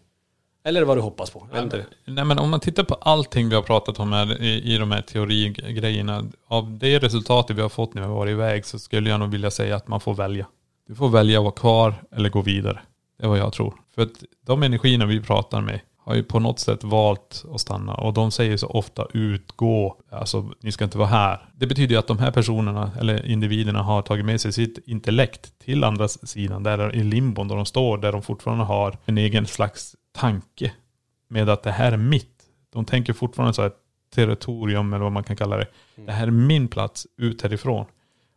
[0.64, 1.48] Eller vad du hoppas på.
[1.56, 1.86] Inte.
[2.06, 4.92] Nej men om man tittar på allting vi har pratat om här i, i de
[4.92, 6.26] här teorigrejerna.
[6.48, 9.30] Av det resultatet vi har fått när vi har varit iväg så skulle jag nog
[9.32, 10.48] vilja säga att man får välja.
[10.88, 12.80] Du får välja att vara kvar eller gå vidare.
[13.18, 13.74] Det är vad jag tror.
[13.96, 17.94] För att de energierna vi pratar med har ju på något sätt valt att stanna.
[17.94, 19.98] Och de säger så ofta utgå.
[20.12, 21.50] Alltså ni ska inte vara här.
[21.56, 25.60] Det betyder ju att de här personerna eller individerna har tagit med sig sitt intellekt
[25.60, 26.64] till andra sidan.
[26.64, 27.98] Där i limbon där de står.
[27.98, 30.72] Där de fortfarande har en egen slags tanke.
[31.28, 32.44] Med att det här är mitt.
[32.74, 33.72] De tänker fortfarande så här
[34.16, 35.68] territorium eller vad man kan kalla det.
[35.96, 37.86] Det här är min plats ut härifrån.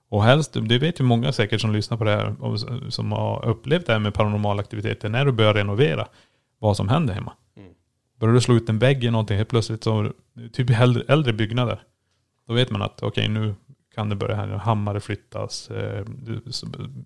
[0.09, 2.61] Och helst, det vet ju många säkert som lyssnar på det här och
[2.93, 5.09] som har upplevt det här med paranormala aktiviteter.
[5.09, 6.07] När du börjar renovera,
[6.59, 7.33] vad som händer hemma.
[8.19, 10.13] Börjar du slå ut en vägg i någonting helt plötsligt, så,
[10.53, 11.83] typ i äldre, äldre byggnader.
[12.47, 13.55] Då vet man att okej nu
[13.95, 16.05] kan det börja hända, hammare flyttas, eh,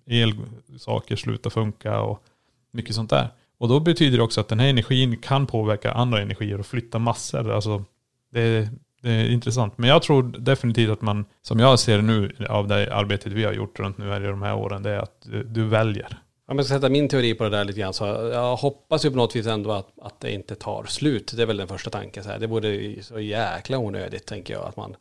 [0.05, 2.23] elsaker slutar funka och
[2.71, 3.27] mycket sånt där.
[3.57, 6.99] Och då betyder det också att den här energin kan påverka andra energier och flytta
[6.99, 7.51] massor.
[7.51, 7.85] Alltså,
[8.31, 8.69] det,
[9.01, 9.77] det är intressant.
[9.77, 13.43] Men jag tror definitivt att man, som jag ser det nu av det arbetet vi
[13.43, 16.17] har gjort runt nu här i de här åren, det är att du väljer.
[16.51, 19.09] Om jag ska sätta min teori på det där lite grann så jag hoppas ju
[19.11, 21.33] på något vis ändå att, att det inte tar slut.
[21.35, 22.23] Det är väl den första tanken.
[22.23, 22.39] Så här.
[22.39, 24.65] Det vore så jäkla onödigt tänker jag.
[24.65, 24.95] Att man,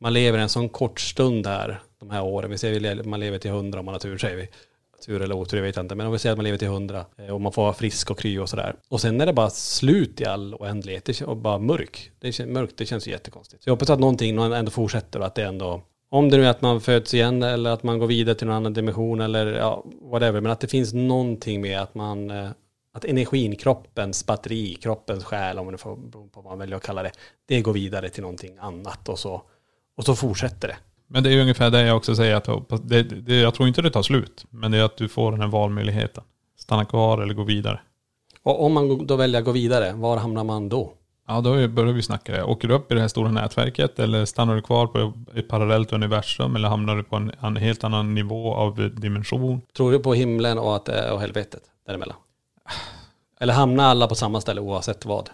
[0.00, 2.50] man lever en sån kort stund här de här åren.
[2.50, 4.48] Vi säger att man lever till hundra om man har tur säger vi.
[5.06, 5.94] Tur eller otur, jag vet inte.
[5.94, 8.10] Men om vi säger att man lever till hundra eh, och man får vara frisk
[8.10, 8.74] och kry och sådär.
[8.88, 11.04] Och sen är det bara slut i all oändlighet.
[11.04, 12.10] Det och bara mörk.
[12.18, 13.62] Det känns, mörkt, det känns jättekonstigt.
[13.62, 16.50] Så jag hoppas att någonting ändå fortsätter och att det ändå om det nu är
[16.50, 19.84] att man föds igen eller att man går vidare till någon annan dimension eller ja,
[20.02, 20.40] whatever.
[20.40, 22.50] Men att det finns någonting med att man, eh,
[22.94, 27.02] att energin, kroppens batteri, kroppens själ, om man får på vad man väljer att kalla
[27.02, 27.12] det,
[27.48, 29.42] det går vidare till någonting annat och så,
[29.96, 30.76] och så fortsätter det.
[31.06, 33.90] Men det är ungefär det jag också säger, att det, det, jag tror inte det
[33.90, 36.24] tar slut, men det är att du får den här valmöjligheten.
[36.58, 37.80] Stanna kvar eller gå vidare.
[38.42, 40.94] Och om man då väljer att gå vidare, var hamnar man då?
[41.30, 42.42] Ja, då börjar vi snacka det.
[42.42, 45.92] Åker du upp i det här stora nätverket eller stannar du kvar på ett parallellt
[45.92, 49.60] universum eller hamnar du på en, en helt annan nivå av dimension?
[49.76, 52.16] Tror du på himlen och, att, och helvetet däremellan?
[53.40, 55.30] Eller hamnar alla på samma ställe oavsett vad?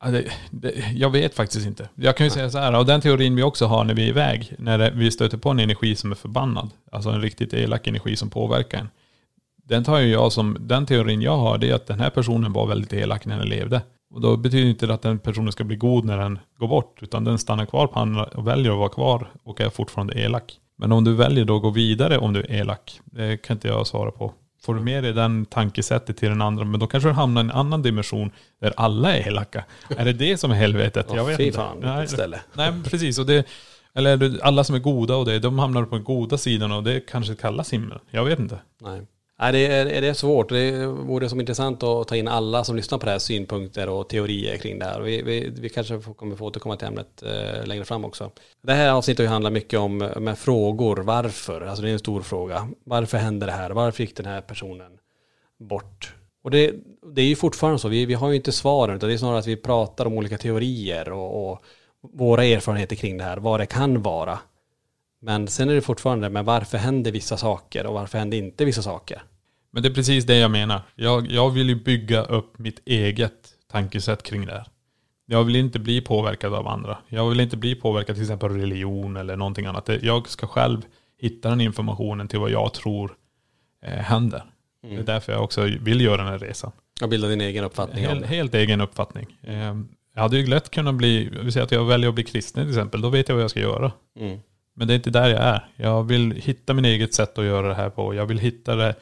[0.00, 1.88] Ja, det, det, jag vet faktiskt inte.
[1.94, 4.08] Jag kan ju säga så här, och den teorin vi också har när vi är
[4.08, 8.16] iväg, när vi stöter på en energi som är förbannad, alltså en riktigt elak energi
[8.16, 8.88] som påverkar en.
[9.56, 12.66] Den tar jag som, den teorin jag har, det är att den här personen var
[12.66, 13.82] väldigt elak när den levde.
[14.10, 17.02] Och då betyder det inte att den personen ska bli god när den går bort,
[17.02, 20.60] utan den stannar kvar på andra och väljer att vara kvar och är fortfarande elak.
[20.76, 23.68] Men om du väljer då att gå vidare om du är elak, det kan inte
[23.68, 24.32] jag svara på.
[24.62, 27.44] Får du med dig den tankesättet till den andra, men då kanske du hamnar i
[27.44, 29.64] en annan dimension där alla är elaka.
[29.96, 31.06] Är det det som är helvetet?
[31.14, 31.66] Jag vet inte.
[31.80, 32.06] Nej,
[32.54, 33.18] nej, precis.
[33.18, 33.46] Och det,
[33.94, 37.00] eller alla som är goda och det, de hamnar på den goda sidan och det
[37.00, 37.98] kanske kallas himmel.
[38.10, 38.58] Jag vet inte.
[38.82, 39.02] Nej.
[39.40, 40.48] Nej, det är, det är svårt.
[40.48, 44.08] Det vore som intressant att ta in alla som lyssnar på det här synpunkter och
[44.08, 45.00] teorier kring det här.
[45.00, 48.30] Vi, vi, vi kanske kommer få återkomma till ämnet eh, längre fram också.
[48.62, 50.96] Det här avsnittet handlar mycket om med frågor.
[50.96, 51.60] Varför?
[51.60, 52.68] Alltså det är en stor fråga.
[52.84, 53.70] Varför hände det här?
[53.70, 54.92] Varför gick den här personen
[55.58, 56.14] bort?
[56.42, 56.74] Och det,
[57.14, 57.88] det är ju fortfarande så.
[57.88, 58.96] Vi, vi har ju inte svaren.
[58.96, 61.62] Utan det är snarare att vi pratar om olika teorier och, och
[62.12, 63.36] våra erfarenheter kring det här.
[63.36, 64.38] Vad det kan vara.
[65.20, 68.82] Men sen är det fortfarande, men varför händer vissa saker och varför händer inte vissa
[68.82, 69.22] saker?
[69.70, 70.82] Men det är precis det jag menar.
[70.94, 74.66] Jag, jag vill ju bygga upp mitt eget tankesätt kring det här.
[75.26, 76.98] Jag vill inte bli påverkad av andra.
[77.08, 79.88] Jag vill inte bli påverkad till exempel av religion eller någonting annat.
[80.02, 80.82] Jag ska själv
[81.18, 83.16] hitta den informationen till vad jag tror
[83.82, 84.44] eh, händer.
[84.84, 84.96] Mm.
[84.96, 86.72] Det är därför jag också vill göra den här resan.
[87.02, 88.26] Och bilda din egen uppfattning om det.
[88.26, 89.36] Helt egen uppfattning.
[89.42, 89.76] Eh,
[90.14, 92.70] jag hade ju lätt kunnat bli, vi säger att jag väljer att bli kristen till
[92.70, 93.92] exempel, då vet jag vad jag ska göra.
[94.20, 94.38] Mm.
[94.78, 95.68] Men det är inte där jag är.
[95.76, 98.14] Jag vill hitta min eget sätt att göra det här på.
[98.14, 98.94] Jag vill hitta det,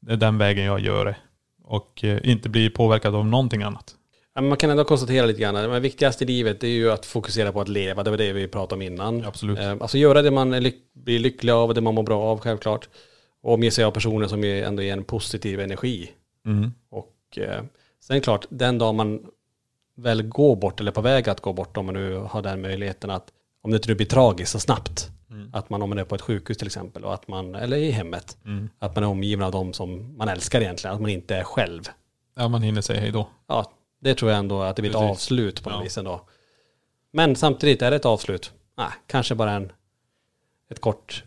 [0.00, 1.16] den vägen jag gör det.
[1.64, 3.94] Och eh, inte bli påverkad av någonting annat.
[4.40, 7.60] Man kan ändå konstatera lite grann, det viktigaste i livet är ju att fokusera på
[7.60, 9.24] att leva, det var det vi pratade om innan.
[9.24, 9.58] Absolut.
[9.58, 12.88] Eh, alltså göra det man lyck blir lycklig av, det man mår bra av självklart.
[13.42, 16.10] Och omge sig av personer som ändå ger en positiv energi.
[16.46, 16.72] Mm.
[16.90, 17.62] Och eh,
[18.00, 19.20] sen klart, den dag man
[19.96, 23.10] väl går bort eller på väg att gå bort, om man nu har den möjligheten
[23.10, 23.28] att,
[23.62, 25.50] om det inte blir tragiskt så snabbt, Mm.
[25.52, 27.90] Att man om man är på ett sjukhus till exempel, och att man, eller i
[27.90, 28.68] hemmet, mm.
[28.78, 31.82] att man är omgiven av de som man älskar egentligen, att man inte är själv.
[32.34, 33.28] Ja, man hinner säga hej då.
[33.46, 35.82] Ja, det tror jag ändå att det blir ett avslut på något ja.
[35.82, 36.20] vis ändå.
[37.12, 38.52] Men samtidigt, är det ett avslut?
[38.76, 39.72] Nej, kanske bara en,
[40.70, 41.24] ett kort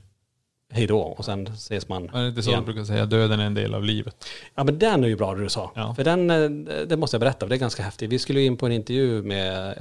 [0.69, 2.65] hej då och sen ses man Är det inte så igen.
[2.65, 4.27] brukar säga, döden är en del av livet?
[4.55, 5.71] Ja men den är ju bra det du sa.
[5.75, 5.95] Ja.
[5.95, 8.11] För den, eh, det måste jag berätta, det är ganska häftigt.
[8.11, 9.77] Vi skulle in på en intervju med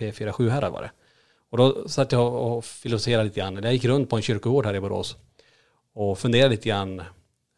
[0.00, 0.90] P47 här var det.
[1.50, 3.60] Och då satt jag och filosoferade lite grann.
[3.62, 5.16] Jag gick runt på en kyrkogård här i Borås
[5.94, 7.00] och funderade lite grann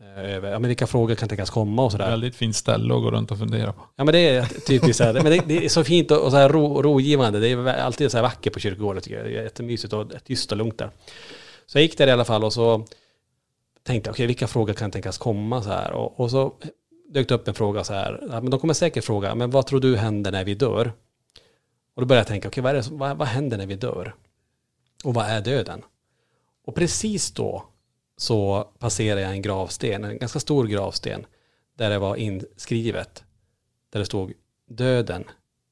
[0.00, 2.10] eh, över ja, men vilka frågor kan tänkas komma och sådär.
[2.10, 3.82] Väldigt fint ställe att gå runt och fundera på.
[3.96, 6.36] Ja men det är typiskt så här, men det, det, är så fint och, så
[6.36, 7.40] här ro, rogivande.
[7.40, 9.26] Det är alltid så här vackert på kyrkogården tycker jag.
[9.26, 10.90] Det är jättemysigt och tyst och lugnt där.
[11.66, 12.86] Så jag gick där i alla fall och så
[13.82, 15.92] tänkte jag, okej okay, vilka frågor kan tänkas komma så här.
[15.92, 16.52] Och, och så
[17.08, 19.66] dök det upp en fråga så här, ja, men de kommer säkert fråga, men vad
[19.66, 20.92] tror du händer när vi dör?
[21.94, 24.14] Och då började jag tänka, okej okay, vad, vad, vad händer när vi dör?
[25.04, 25.82] Och vad är döden?
[26.66, 27.64] Och precis då
[28.16, 31.26] så passerade jag en gravsten, en ganska stor gravsten,
[31.78, 33.24] där det var inskrivet,
[33.92, 34.32] där det stod
[34.68, 35.24] döden,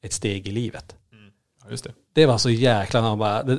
[0.02, 0.96] ett steg i livet.
[1.12, 1.32] Mm.
[1.64, 1.92] Ja, just det.
[2.12, 3.58] det var så jäkla, man bara, det,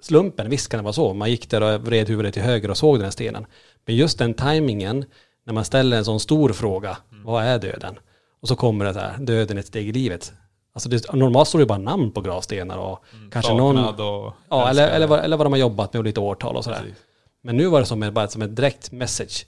[0.00, 2.76] slumpen, visst kan det vara så, man gick där och vred huvudet till höger och
[2.76, 3.46] såg den stenen.
[3.84, 5.04] Men just den tajmingen,
[5.44, 7.24] när man ställer en sån stor fråga, mm.
[7.24, 7.98] vad är döden?
[8.40, 10.32] Och så kommer det så här, döden ett steg i livet.
[10.78, 13.78] Alltså det, normalt står det bara namn på gravstenar och mm, kanske någon...
[13.78, 16.64] Och ja, eller, eller, vad, eller vad de har jobbat med och lite årtal och
[16.64, 16.80] sådär.
[16.80, 16.98] Precis.
[17.42, 19.46] Men nu var det som, bara som ett direkt message.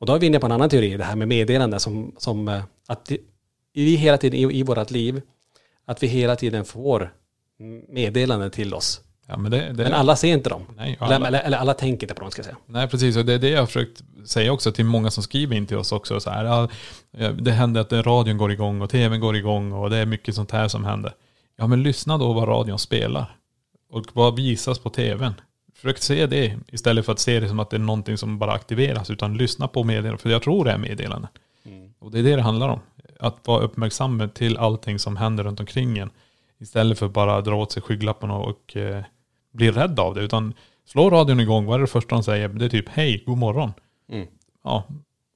[0.00, 2.48] Och då är vi inne på en annan teori, det här med meddelande som, som
[2.48, 3.12] eh, att
[3.72, 5.22] vi hela tiden i, i vårt liv,
[5.86, 7.12] att vi hela tiden får
[7.88, 9.00] meddelanden till oss.
[9.28, 10.62] Ja, men det, det, Men alla ser inte dem.
[10.76, 12.56] Nej, Eller, alla- eller, eller alla tänker inte på dem ska jag säga.
[12.66, 13.16] Nej, precis.
[13.16, 15.76] Och det är det jag har försökt säga också till många som skriver in till
[15.76, 16.20] oss också.
[16.20, 16.68] Så här,
[17.42, 20.50] det händer att radion går igång och tvn går igång och det är mycket sånt
[20.50, 21.12] här som händer.
[21.56, 23.36] Ja, men lyssna då vad radion spelar.
[23.90, 25.34] Och vad visas på tvn.
[25.74, 28.52] Försök se det istället för att se det som att det är någonting som bara
[28.52, 29.10] aktiveras.
[29.10, 30.18] Utan lyssna på meddelanden.
[30.18, 31.30] För jag tror det är meddelanden.
[31.98, 32.80] Och det är det det handlar om.
[33.20, 36.10] Att vara uppmärksam till allting som händer runt omkring en.
[36.58, 39.02] Istället för bara dra åt sig skygglapparna och eh,
[39.56, 40.20] bli rädd av det.
[40.20, 40.54] Utan
[40.84, 42.48] slå radion igång, vad är det första de säger?
[42.48, 43.72] Det är typ hej, god morgon.
[44.12, 44.26] Mm.
[44.64, 44.84] Ja.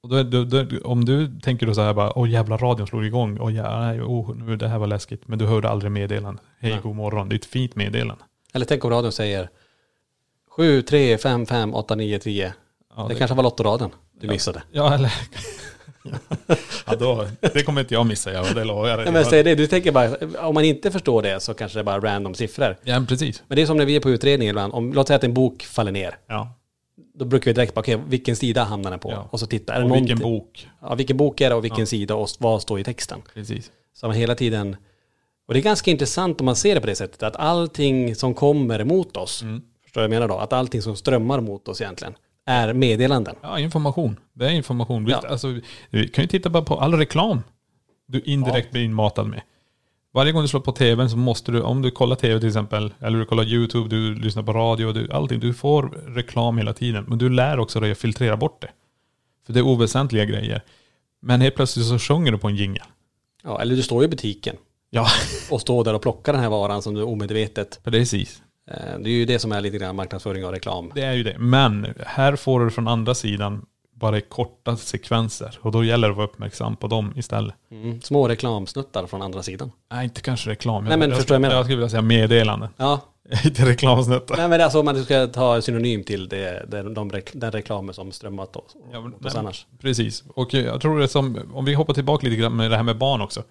[0.03, 3.05] Och då, då, då, om du tänker då så här bara, åh jävla radion slog
[3.05, 5.29] igång, åh ja, nej, oh, nu, det här var läskigt.
[5.29, 6.45] Men du hörde aldrig meddelanden.
[6.59, 6.81] Hej, Nej.
[6.83, 7.29] god morgon.
[7.29, 8.25] Det är ett fint meddelande.
[8.53, 9.49] Eller tänk om radion säger
[10.51, 12.55] 7, 3, 5, 5, 8, 9, 10.
[12.97, 13.91] Ja, det, kanske var lottoraden
[14.21, 14.63] du missade.
[14.73, 15.13] Ja, eller...
[16.87, 18.99] ja, då, det kommer inte jag missa, ja, det lovar jag.
[18.99, 20.17] Nej, men säg det, du tänker bara,
[20.49, 22.77] om man inte förstår det så kanske det är bara random siffror.
[22.85, 23.43] Ja, precis.
[23.49, 25.35] Men det är som när vi är på utredning ibland, om, låt säga att en
[25.35, 26.19] bok faller ner.
[26.27, 26.55] Ja.
[27.15, 29.11] Då brukar vi direkt bara, okej, vilken sida hamnar den på?
[29.11, 29.29] Ja.
[29.31, 30.69] Och så titta, är det Och vilken bok.
[30.83, 31.87] Ja, vilken bok är det och vilken Ja.
[31.87, 33.23] sida och vad står i texten?
[33.35, 33.71] Precis.
[33.95, 34.77] Så man hela tiden,
[35.49, 38.35] och det är ganska intressant om man ser det på det sättet, att allting som
[38.35, 39.63] kommer emot oss, Mm.
[39.85, 40.41] förstår du vad jag menar då?
[40.41, 42.15] Att allting som strömmar mot oss egentligen
[42.51, 43.35] är meddelanden.
[43.43, 44.17] Ja, information.
[44.33, 45.07] Det är information.
[45.09, 45.23] Ja.
[45.29, 47.43] alltså, vi kan ju titta bara på all reklam
[48.07, 49.43] du indirekt blir inmatad med.
[50.13, 52.95] Varje gång du slår på tvn så måste du, om du kollar tv till exempel,
[53.01, 57.05] eller du kollar YouTube, du lyssnar på radio, du, allting, du får reklam hela tiden.
[57.09, 58.71] Men du lär också dig att filtrera bort det.
[59.47, 60.63] För det är oväsentliga grejer.
[61.23, 62.85] Men helt plötsligt så sjunger du på en jingel.
[63.43, 64.57] Ja, eller du står i butiken
[64.91, 65.07] Ja,
[65.51, 68.43] och står där och plockar den här varan som du omedvetet, precis.
[68.71, 70.93] Eh, det är ju det som är lite grann marknadsföring och reklam.
[70.95, 71.39] Det är ju det.
[71.39, 75.59] Men här får du från andra sidan bara i korta sekvenser.
[75.61, 77.55] Och då gäller det att vara uppmärksam på dem istället.
[77.71, 78.01] Mm.
[78.01, 79.73] Små reklamsnuttar från andra sidan.
[79.93, 80.85] Nej, inte kanske reklam.
[80.85, 81.55] Nej, men jag, förstår jag menar.
[81.55, 82.69] Jag skulle vilja säga meddelanden.
[82.77, 83.01] Ja,
[83.45, 84.37] inte reklamsnuttar.
[84.37, 87.95] nej men alltså om man ska ta synonym till det, det, de, rek- den reklamen
[87.95, 89.67] som strömmat oss, Ja, men- oss annars.
[89.81, 90.25] Precis.
[90.35, 92.99] Och jag tror det som, om vi hoppar tillbaka lite grann med det här med
[92.99, 93.43] barn också.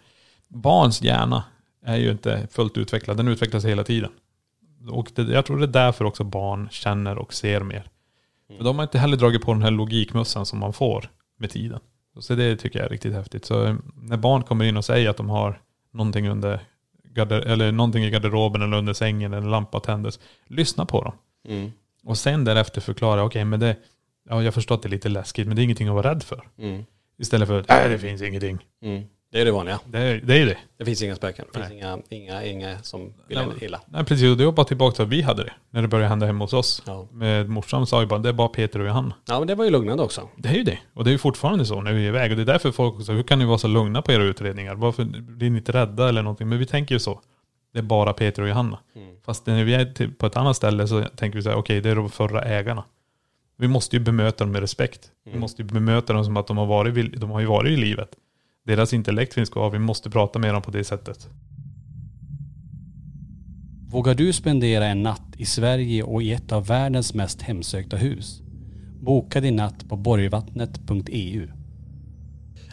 [0.47, 1.43] Barns hjärna
[1.85, 4.09] är ju inte fullt utvecklad, den utvecklas hela tiden.
[4.87, 7.89] Och det, jag tror det är därför också barn känner och ser mer.
[8.57, 11.79] För de har inte heller dragit på den här logikmössan som man får med tiden.
[12.19, 13.45] Så det tycker jag är riktigt häftigt.
[13.45, 15.61] Så eh, när barn kommer in och säger att de har
[15.91, 16.59] någonting under
[17.03, 20.19] garder, eller någonting i garderoben eller under sängen eller en lampa tändes.
[20.47, 21.13] Lyssna på dem.
[21.47, 21.71] Mm.
[22.03, 23.75] Och sen därefter förklara, okej men det,
[24.29, 26.23] ja jag förstår att det är lite läskigt men det är ingenting att vara rädd
[26.23, 26.47] för.
[26.57, 26.85] Mm.
[27.17, 28.65] Istället för, nej det finns ingenting.
[28.81, 29.03] Mm.
[29.31, 29.79] Det är det vanliga.
[29.85, 30.37] Det är det.
[30.37, 30.57] Är det.
[30.77, 31.45] Det finns inga spöken.
[31.53, 33.81] Det finns inga, inga, inga som vill Nej, illa.
[33.85, 35.53] Nej precis, och det var bara tillbaka till att vi hade det.
[35.69, 36.83] När det började hända hemma hos oss.
[36.85, 37.07] Ja.
[37.11, 39.15] Med morsan sa ju bara, det är bara Peter och Johanna.
[39.27, 40.29] ja, men det var ju lugnande också.
[40.35, 40.79] Det är ju det.
[40.93, 42.31] Och det är ju fortfarande så när vi är iväg.
[42.31, 44.75] Och det är därför folk också, hur kan ni vara så lugna på era utredningar?
[44.75, 46.49] Varför blir ni inte rädda eller någonting?
[46.49, 47.21] Men vi tänker ju så.
[47.73, 48.79] Det är bara Peter och Johanna.
[49.25, 51.89] Fast när vi är på ett annat ställe så tänker vi så här, okej det
[51.89, 52.83] är de förra ägarna.
[53.57, 55.11] Vi måste ju bemöta dem med respekt.
[55.25, 57.75] Vi måste ju bemöta dem som att de har varit, de har ju varit i
[57.75, 58.09] livet.
[58.65, 61.29] Deras intellekt finns kvar, vi måste prata med dem på det sättet.
[63.91, 68.41] Vågar du spendera en natt i Sverige och i ett av världens mest hemsökta hus?
[69.01, 71.47] Boka din natt på borgvattnet.eu.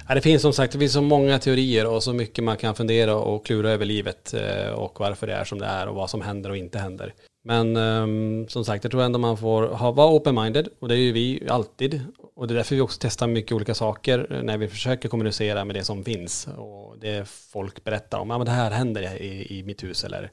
[0.09, 2.75] Ja, det finns som sagt det finns så många teorier och så mycket man kan
[2.75, 6.11] fundera och klura över livet eh, och varför det är som det är och vad
[6.11, 7.15] som händer och inte händer.
[7.47, 10.99] Men ehm, som sagt, jag tror ändå man får ha, vara open-minded och det är
[10.99, 12.01] ju vi alltid.
[12.35, 15.77] Och det är därför vi också testar mycket olika saker när vi försöker kommunicera med
[15.77, 16.49] det som finns.
[16.57, 20.31] Och det folk berättar om, ja men det här händer i, i mitt hus eller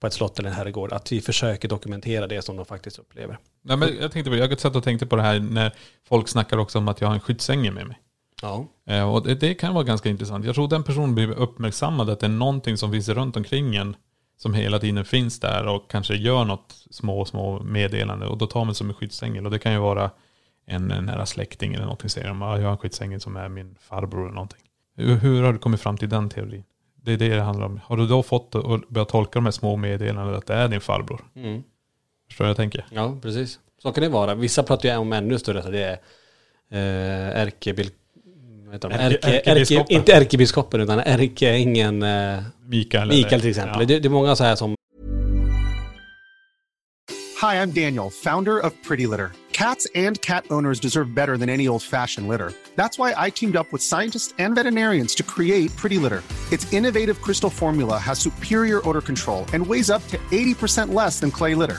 [0.00, 0.92] på ett slott eller en herrgård.
[0.92, 3.38] Att vi försöker dokumentera det som de faktiskt upplever.
[3.62, 5.74] Nej, men jag, tänkte på, jag satt och tänkte på det här när
[6.08, 7.98] folk snackar också om att jag har en skyddsängel med mig.
[8.42, 8.66] Ja.
[8.86, 10.44] Eh, Och det, det kan vara ganska intressant.
[10.44, 13.96] Jag tror den personen blir uppmärksammad att det är någonting som finns runt omkring en
[14.42, 18.26] som hela tiden finns där och kanske gör något små, små meddelande.
[18.26, 19.44] Och då tar man som en skyddsängel.
[19.44, 20.10] Och det kan ju vara
[20.66, 22.10] en, nära släkting eller någonting.
[22.10, 24.62] Säger de, "Ja, jag har en skyddsängel som är min farbror eller någonting.
[24.96, 26.64] Hur, hur har du kommit fram till den teorin?
[26.96, 27.80] Det är det det handlar om.
[27.84, 30.80] Har du då fått att börja tolka de här små meddelandena att det är din
[30.80, 31.24] farbror?
[31.34, 31.62] Mm.
[32.28, 32.86] Förstår du vad jag tänker?
[32.90, 33.58] Ja, precis.
[33.82, 34.34] Så kan det vara.
[34.34, 35.98] Vissa pratar ju om ännu större, så det är
[36.70, 37.90] eh, ärkebil...
[38.24, 38.59] vad heter de?
[38.72, 39.96] Ärke- Ärke, ärke, ärkebiskopen.
[39.96, 43.08] inte ärkebiskopen utan ärkeängeln eh, Mikael?
[43.08, 43.80] Mikael till exempel.
[43.80, 43.86] Ja.
[43.86, 44.74] Det, det är många så här som
[47.42, 49.30] Hi, I'm Daniel, founder of Pretty Litter.
[49.52, 52.52] Cats and cat owners deserve better than any old fashioned litter.
[52.76, 56.22] That's why I teamed up with scientists and veterinarians to create Pretty Litter.
[56.52, 61.30] Its innovative crystal formula has superior odor control and weighs up to 80% less than
[61.30, 61.78] clay litter.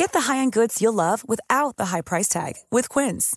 [0.00, 3.36] Get the high-end goods you'll love without the high price tag with Quince.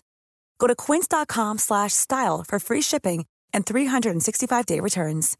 [0.58, 3.24] Go to quince.com slash style for free shipping
[3.56, 5.34] and 365-day returns.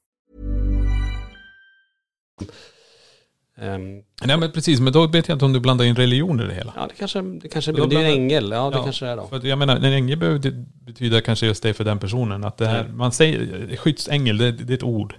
[3.59, 6.45] Ehm, Nej men precis, men då vet jag inte om du blandar in religion i
[6.47, 6.73] det hela.
[6.77, 8.51] ja, det kanske, det kanske blir en blandar- ängel.
[8.53, 9.27] Ja, det kanske det är då.
[9.27, 10.51] För att jag menar, en ängel behöver
[10.85, 12.45] betyda kanske just det för den personen.
[12.45, 15.15] Att det här, man säger, skyddsängel, det, det är ett ord.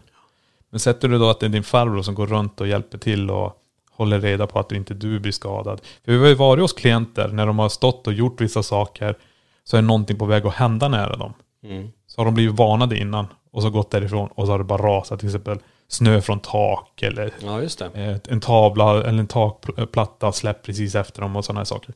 [0.70, 3.30] Men sätter du då att det är din farbror som går runt och hjälper till
[3.32, 3.62] och
[3.96, 5.82] håller reda på att inte du blir skadad.
[6.06, 9.18] För vi har ju varit hos klienter när de har stått och gjort vissa saker.
[9.64, 11.34] Så är någonting på väg att hända nära dem.
[11.64, 11.92] Mm.
[12.08, 14.82] Så har de blivit varnade innan och så gått därifrån och så har det bara
[14.82, 17.62] rasat till exempel snö från tak eller Ja,
[17.94, 21.94] eh, en tavla eller en takplatta släppt precis efter dem och sådana här saker.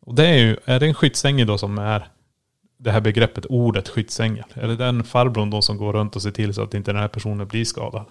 [0.00, 2.08] Och det är ju, är det en skyddsängel då som är
[2.78, 4.44] det här begreppet, ordet skyddsängel?
[4.54, 7.00] Är det den farbrorn då som går runt och ser till så att inte den
[7.00, 8.04] här personen blir skadad?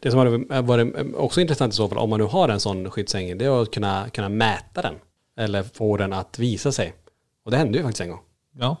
[0.00, 2.90] Det som hade varit också intressant i så fall, om man nu har en sån
[2.90, 4.94] skyddsängel, det är att kunna, kunna mäta den.
[5.38, 6.94] Eller få den att visa sig.
[7.44, 8.20] Och det hände ju faktiskt en gång.
[8.58, 8.76] Ja,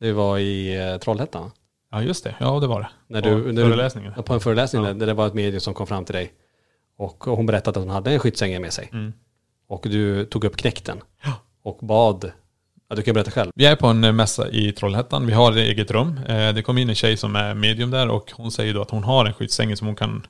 [0.00, 1.50] Det var i eh, Trollhättan.
[1.90, 2.34] ja just det.
[2.40, 2.88] Ja, det var det.
[3.06, 4.12] När På du, när föreläsningen.
[4.16, 4.92] Ja, på en föreläsning Ja.
[4.94, 6.32] där det var ett medium som kom fram till dig.
[6.98, 8.88] Och hon berättade att hon hade en skyddsängel med sig.
[8.92, 9.12] Mm.
[9.68, 11.00] Och du tog upp knäkten.
[11.62, 12.32] Och bad,
[12.88, 13.50] ja du kan berätta själv.
[13.54, 15.26] Vi är på en eh, mässa i Trollhättan.
[15.26, 16.20] Vi har eget rum.
[16.28, 18.90] Eh, Det kom in en tjej som är medium där och hon säger då att
[18.90, 20.26] hon har en skyddsängel som hon kan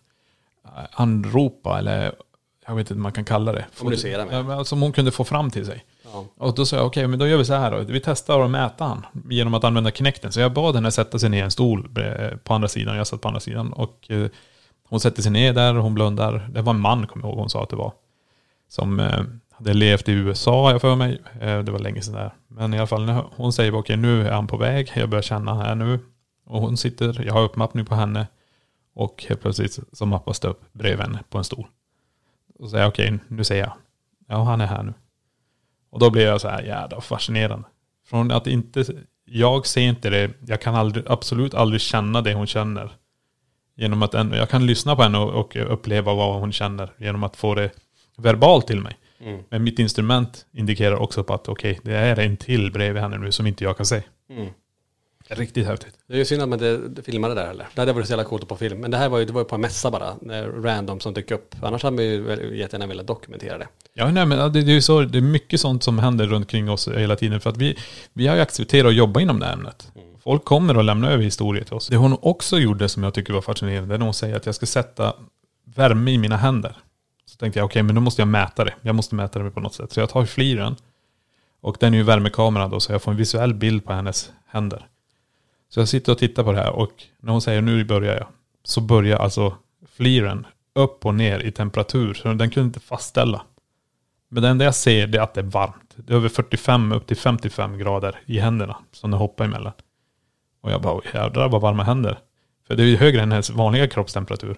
[0.65, 2.13] eh, anropa eller
[2.67, 3.65] jag vet inte vad man kan kalla det.
[3.79, 4.45] Kommunicera med.
[4.45, 5.85] Men Som hon kunde få fram till sig.
[6.13, 6.25] Ja.
[6.37, 7.79] Och då sa jag okej, men då gör vi så här då.
[7.79, 10.33] Vi testar att mäta han genom att använda knäkten.
[10.33, 11.89] Så jag bad henne sätta sig ner i en stol
[12.45, 12.97] på andra sidan.
[12.97, 13.73] Jag satt på andra sidan.
[13.73, 14.11] Och
[14.89, 16.49] hon sätter sig ner där och hon blundar.
[16.53, 17.93] Det var en man, kommer jag ihåg hon sa att det var.
[18.69, 19.01] Som
[19.59, 21.23] hade levt i USA, har jag för mig.
[21.41, 22.35] Eh, det var länge sedan där.
[22.49, 24.93] Men i alla fall, hon säger okej, nu är han på väg.
[24.95, 25.99] Jag börjar känna här nu.
[26.47, 28.27] Och hon sitter, jag har uppmappning på henne.
[28.95, 31.67] Och helt plötsligt så mappas det upp bredvid henne på en stol.
[32.59, 33.73] Och säger jag okej, nu ser jag.
[34.29, 34.95] Ja, han är här nu.
[35.91, 37.69] Och då blir jag så här jävla fascinerande.
[38.07, 38.85] Från att inte,
[39.25, 42.93] jag ser inte det, jag kan aldrig, absolut aldrig känna det hon känner.
[43.77, 47.25] Genom att en, jag kan lyssna på henne och, och uppleva vad hon känner genom
[47.25, 47.71] att få det
[48.17, 48.97] verbalt till mig.
[49.21, 49.41] Mm.
[49.51, 53.33] Men mitt instrument indikerar också på att okej, det är en till bredvid henne nu
[53.33, 54.03] som inte jag kan se.
[54.31, 54.49] Mm.
[55.31, 55.95] Riktigt häftigt.
[56.07, 57.67] Det är ju synd att man inte filmade det där eller?
[57.75, 58.81] Det hade varit så jävla coolt på film.
[58.81, 60.15] Men det här var ju, det var ju på en mässa bara.
[60.63, 61.55] Random som dök upp.
[61.63, 63.69] Annars hade man ju jättegärna velat dokumentera det.
[63.95, 66.49] Ja, nej, men det, det är ju så, det är mycket sånt som händer runt
[66.49, 67.41] kring oss hela tiden.
[67.41, 67.79] För att vi,
[68.13, 69.93] vi har ju accepterat att jobba inom det här ämnet.
[70.23, 71.89] Folk kommer att lämna över historier till oss.
[71.89, 74.47] Det hon också gjorde som jag tycker var fascinerande, det är när hon säger att
[74.47, 75.15] jag ska sätta
[75.65, 76.77] värme i mina händer.
[77.39, 78.75] Så tänkte jag, okej, men då måste jag mäta det.
[78.83, 79.93] Jag måste mäta det på något sätt.
[79.93, 80.77] Så jag tar fliren.
[81.61, 84.87] Och den är ju värmekamera då, så jag får en visuell bild på hennes händer.
[85.69, 88.27] Så jag sitter och tittar på det här och när hon säger nu börjar jag.
[88.65, 89.57] Så börjar alltså
[89.97, 92.15] fliren upp och ner i temperatur.
[92.15, 93.43] Så den kunde inte fastställa.
[94.29, 95.95] Men det enda jag ser det är att det är varmt.
[95.97, 99.73] Det är över 45 upp till 55 grader i händerna som den hoppar emellan.
[100.61, 102.19] Och jag bara, jävlar jädrar vad varma händer.
[102.67, 104.57] För det är ju högre än hennes vanliga kroppstemperatur.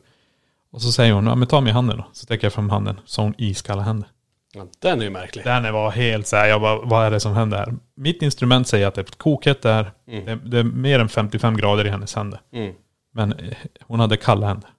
[0.72, 2.06] Och så säger hon, ja men ta mig i handen då.
[2.12, 3.00] Så sträcker jag fram handen.
[3.04, 4.08] Så har hon iskalla händer.
[4.54, 5.44] Ja, den är ju märklig.
[5.44, 7.74] Den var helt så här, jag bara, vad är det som händer här?
[7.94, 9.92] Mitt instrument säger att det är kokhett där.
[10.08, 10.24] Mm.
[10.24, 12.40] Det, det är mer än 55 grader i hennes händer.
[12.52, 12.74] Mm.
[13.12, 14.70] Men eh, hon hade kalla händer.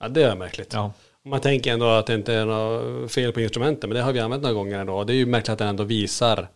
[0.00, 0.72] Ja, det är märkligt.
[0.72, 0.92] Ja.
[1.24, 4.20] Man tänker ändå att det inte är något fel på instrumenten, men det har vi
[4.20, 5.04] använt några gånger ändå.
[5.04, 6.48] Det är ju märkligt att den ändå visar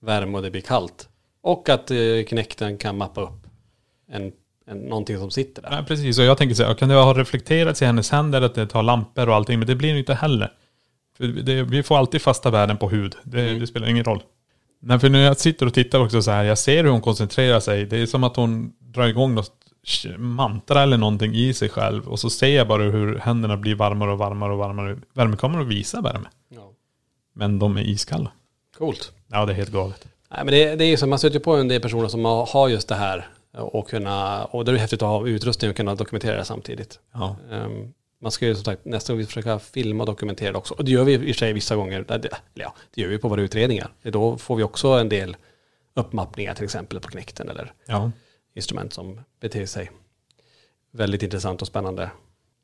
[0.00, 1.08] värme och det blir kallt.
[1.42, 1.96] Och att eh,
[2.28, 3.46] knäkten kan mappa upp
[4.08, 4.32] en,
[4.74, 5.70] någonting som sitter där.
[5.70, 6.18] Nej, precis.
[6.18, 8.82] Och jag tänker så här, kan det ha reflekterats i hennes händer att det tar
[8.82, 9.58] lampor och allting?
[9.58, 10.52] Men det blir det inte heller.
[11.16, 13.14] För det, vi får alltid fasta värden på hud.
[13.22, 13.60] Det, Mm.
[13.60, 14.22] det spelar ingen roll.
[14.82, 17.60] Nej, för när jag sitter och tittar också så här, jag ser hur hon koncentrerar
[17.60, 17.84] sig.
[17.86, 19.52] Det är som att hon drar igång något
[20.18, 22.08] mantra eller någonting i sig själv.
[22.08, 24.98] Och så ser jag bara hur händerna blir varmare och varmare och varmare.
[25.14, 26.28] Värmekameran visar värme.
[26.54, 26.72] Ja.
[27.34, 28.30] Men de är iskalla.
[28.78, 29.12] Coolt.
[29.28, 30.06] Ja, det är helt galet.
[30.30, 32.68] Nej, men det, det är ju så, man stöter på en del personer som har
[32.68, 36.36] just det här och kunna, och det är häftigt att ha utrustning och kunna dokumentera
[36.36, 37.00] det samtidigt.
[37.12, 37.36] Ja.
[37.50, 37.92] Ehm,
[38.22, 40.74] man ska ju som sagt nästa gång försöka filma och dokumentera det också.
[40.74, 42.04] Och det gör vi i och för sig vissa gånger.
[42.08, 43.92] Det- ja, det gör vi på våra utredningar.
[44.02, 45.36] Då får vi också en del
[45.94, 48.10] uppmappningar till exempel på knäkten eller Ja.
[48.54, 49.90] instrument som beter sig.
[50.92, 52.10] Väldigt intressant och spännande.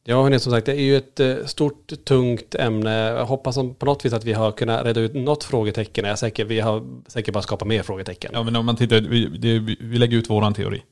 [0.09, 2.97] Ja, hörni, som sagt, det är ju ett eh, stort, tungt ämne.
[2.97, 6.05] Jag hoppas på något vis att vi har kunnat reda ut något frågetecken.
[6.05, 8.31] Jag är säker, vi har säkert bara skapat mer frågetecken.
[8.35, 10.83] ja, men om man tittar, vi, det, vi lägger ut våran teori.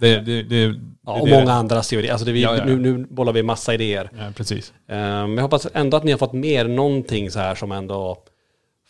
[0.00, 0.74] Det, det, det,
[1.06, 2.12] Ja, och många andras teorier.
[2.12, 2.64] Alltså vi, Ja, ja.
[2.64, 4.10] Nu, nu bollar vi massa idéer.
[4.18, 4.72] Ja, precis.
[4.86, 8.18] Men jag hoppas ändå att ni har fått mer någonting så här som ändå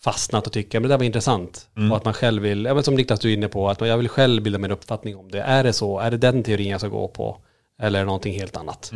[0.05, 1.69] fastnat och tycker, men det där var intressant.
[1.91, 3.99] Och att man själv vill, ja, men som Niklas du är inne på, att jag
[3.99, 5.41] vill själv bilda mig en uppfattning om det.
[5.41, 5.99] Är det så?
[5.99, 7.39] Är det den teorin jag ska gå på?
[7.83, 8.91] Eller är det någonting helt annat?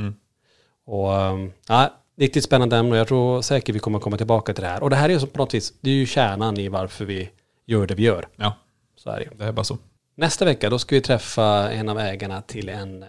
[0.86, 4.62] Och um, ja, riktigt spännande ämne och jag tror säkert vi kommer komma tillbaka till
[4.64, 4.82] det här.
[4.82, 7.30] Och det här är ju på något vis, det är ju kärnan i varför vi
[7.66, 8.28] gör det vi gör.
[8.36, 8.54] Ja,
[8.96, 9.78] Så är det det är bara så.
[10.16, 13.04] Nästa vecka då ska vi träffa en av ägarna till en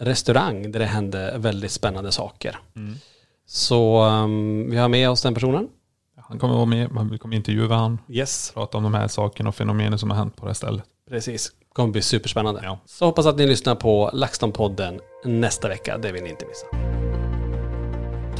[0.00, 2.58] restaurang där det hände väldigt spännande saker.
[3.46, 5.68] Så um, vi har med oss den personen.
[6.16, 8.50] Han kommer vara med, vi kommer intervjua han, Yes.
[8.54, 10.84] prata om de här sakerna och fenomenen som har hänt på det här stället.
[11.10, 11.50] Precis.
[11.58, 12.60] Det kommer bli superspännande.
[12.64, 12.78] Ja.
[12.86, 15.98] Så hoppas att ni lyssnar på LaxTon-podden nästa vecka.
[15.98, 16.66] Det vill ni inte missa.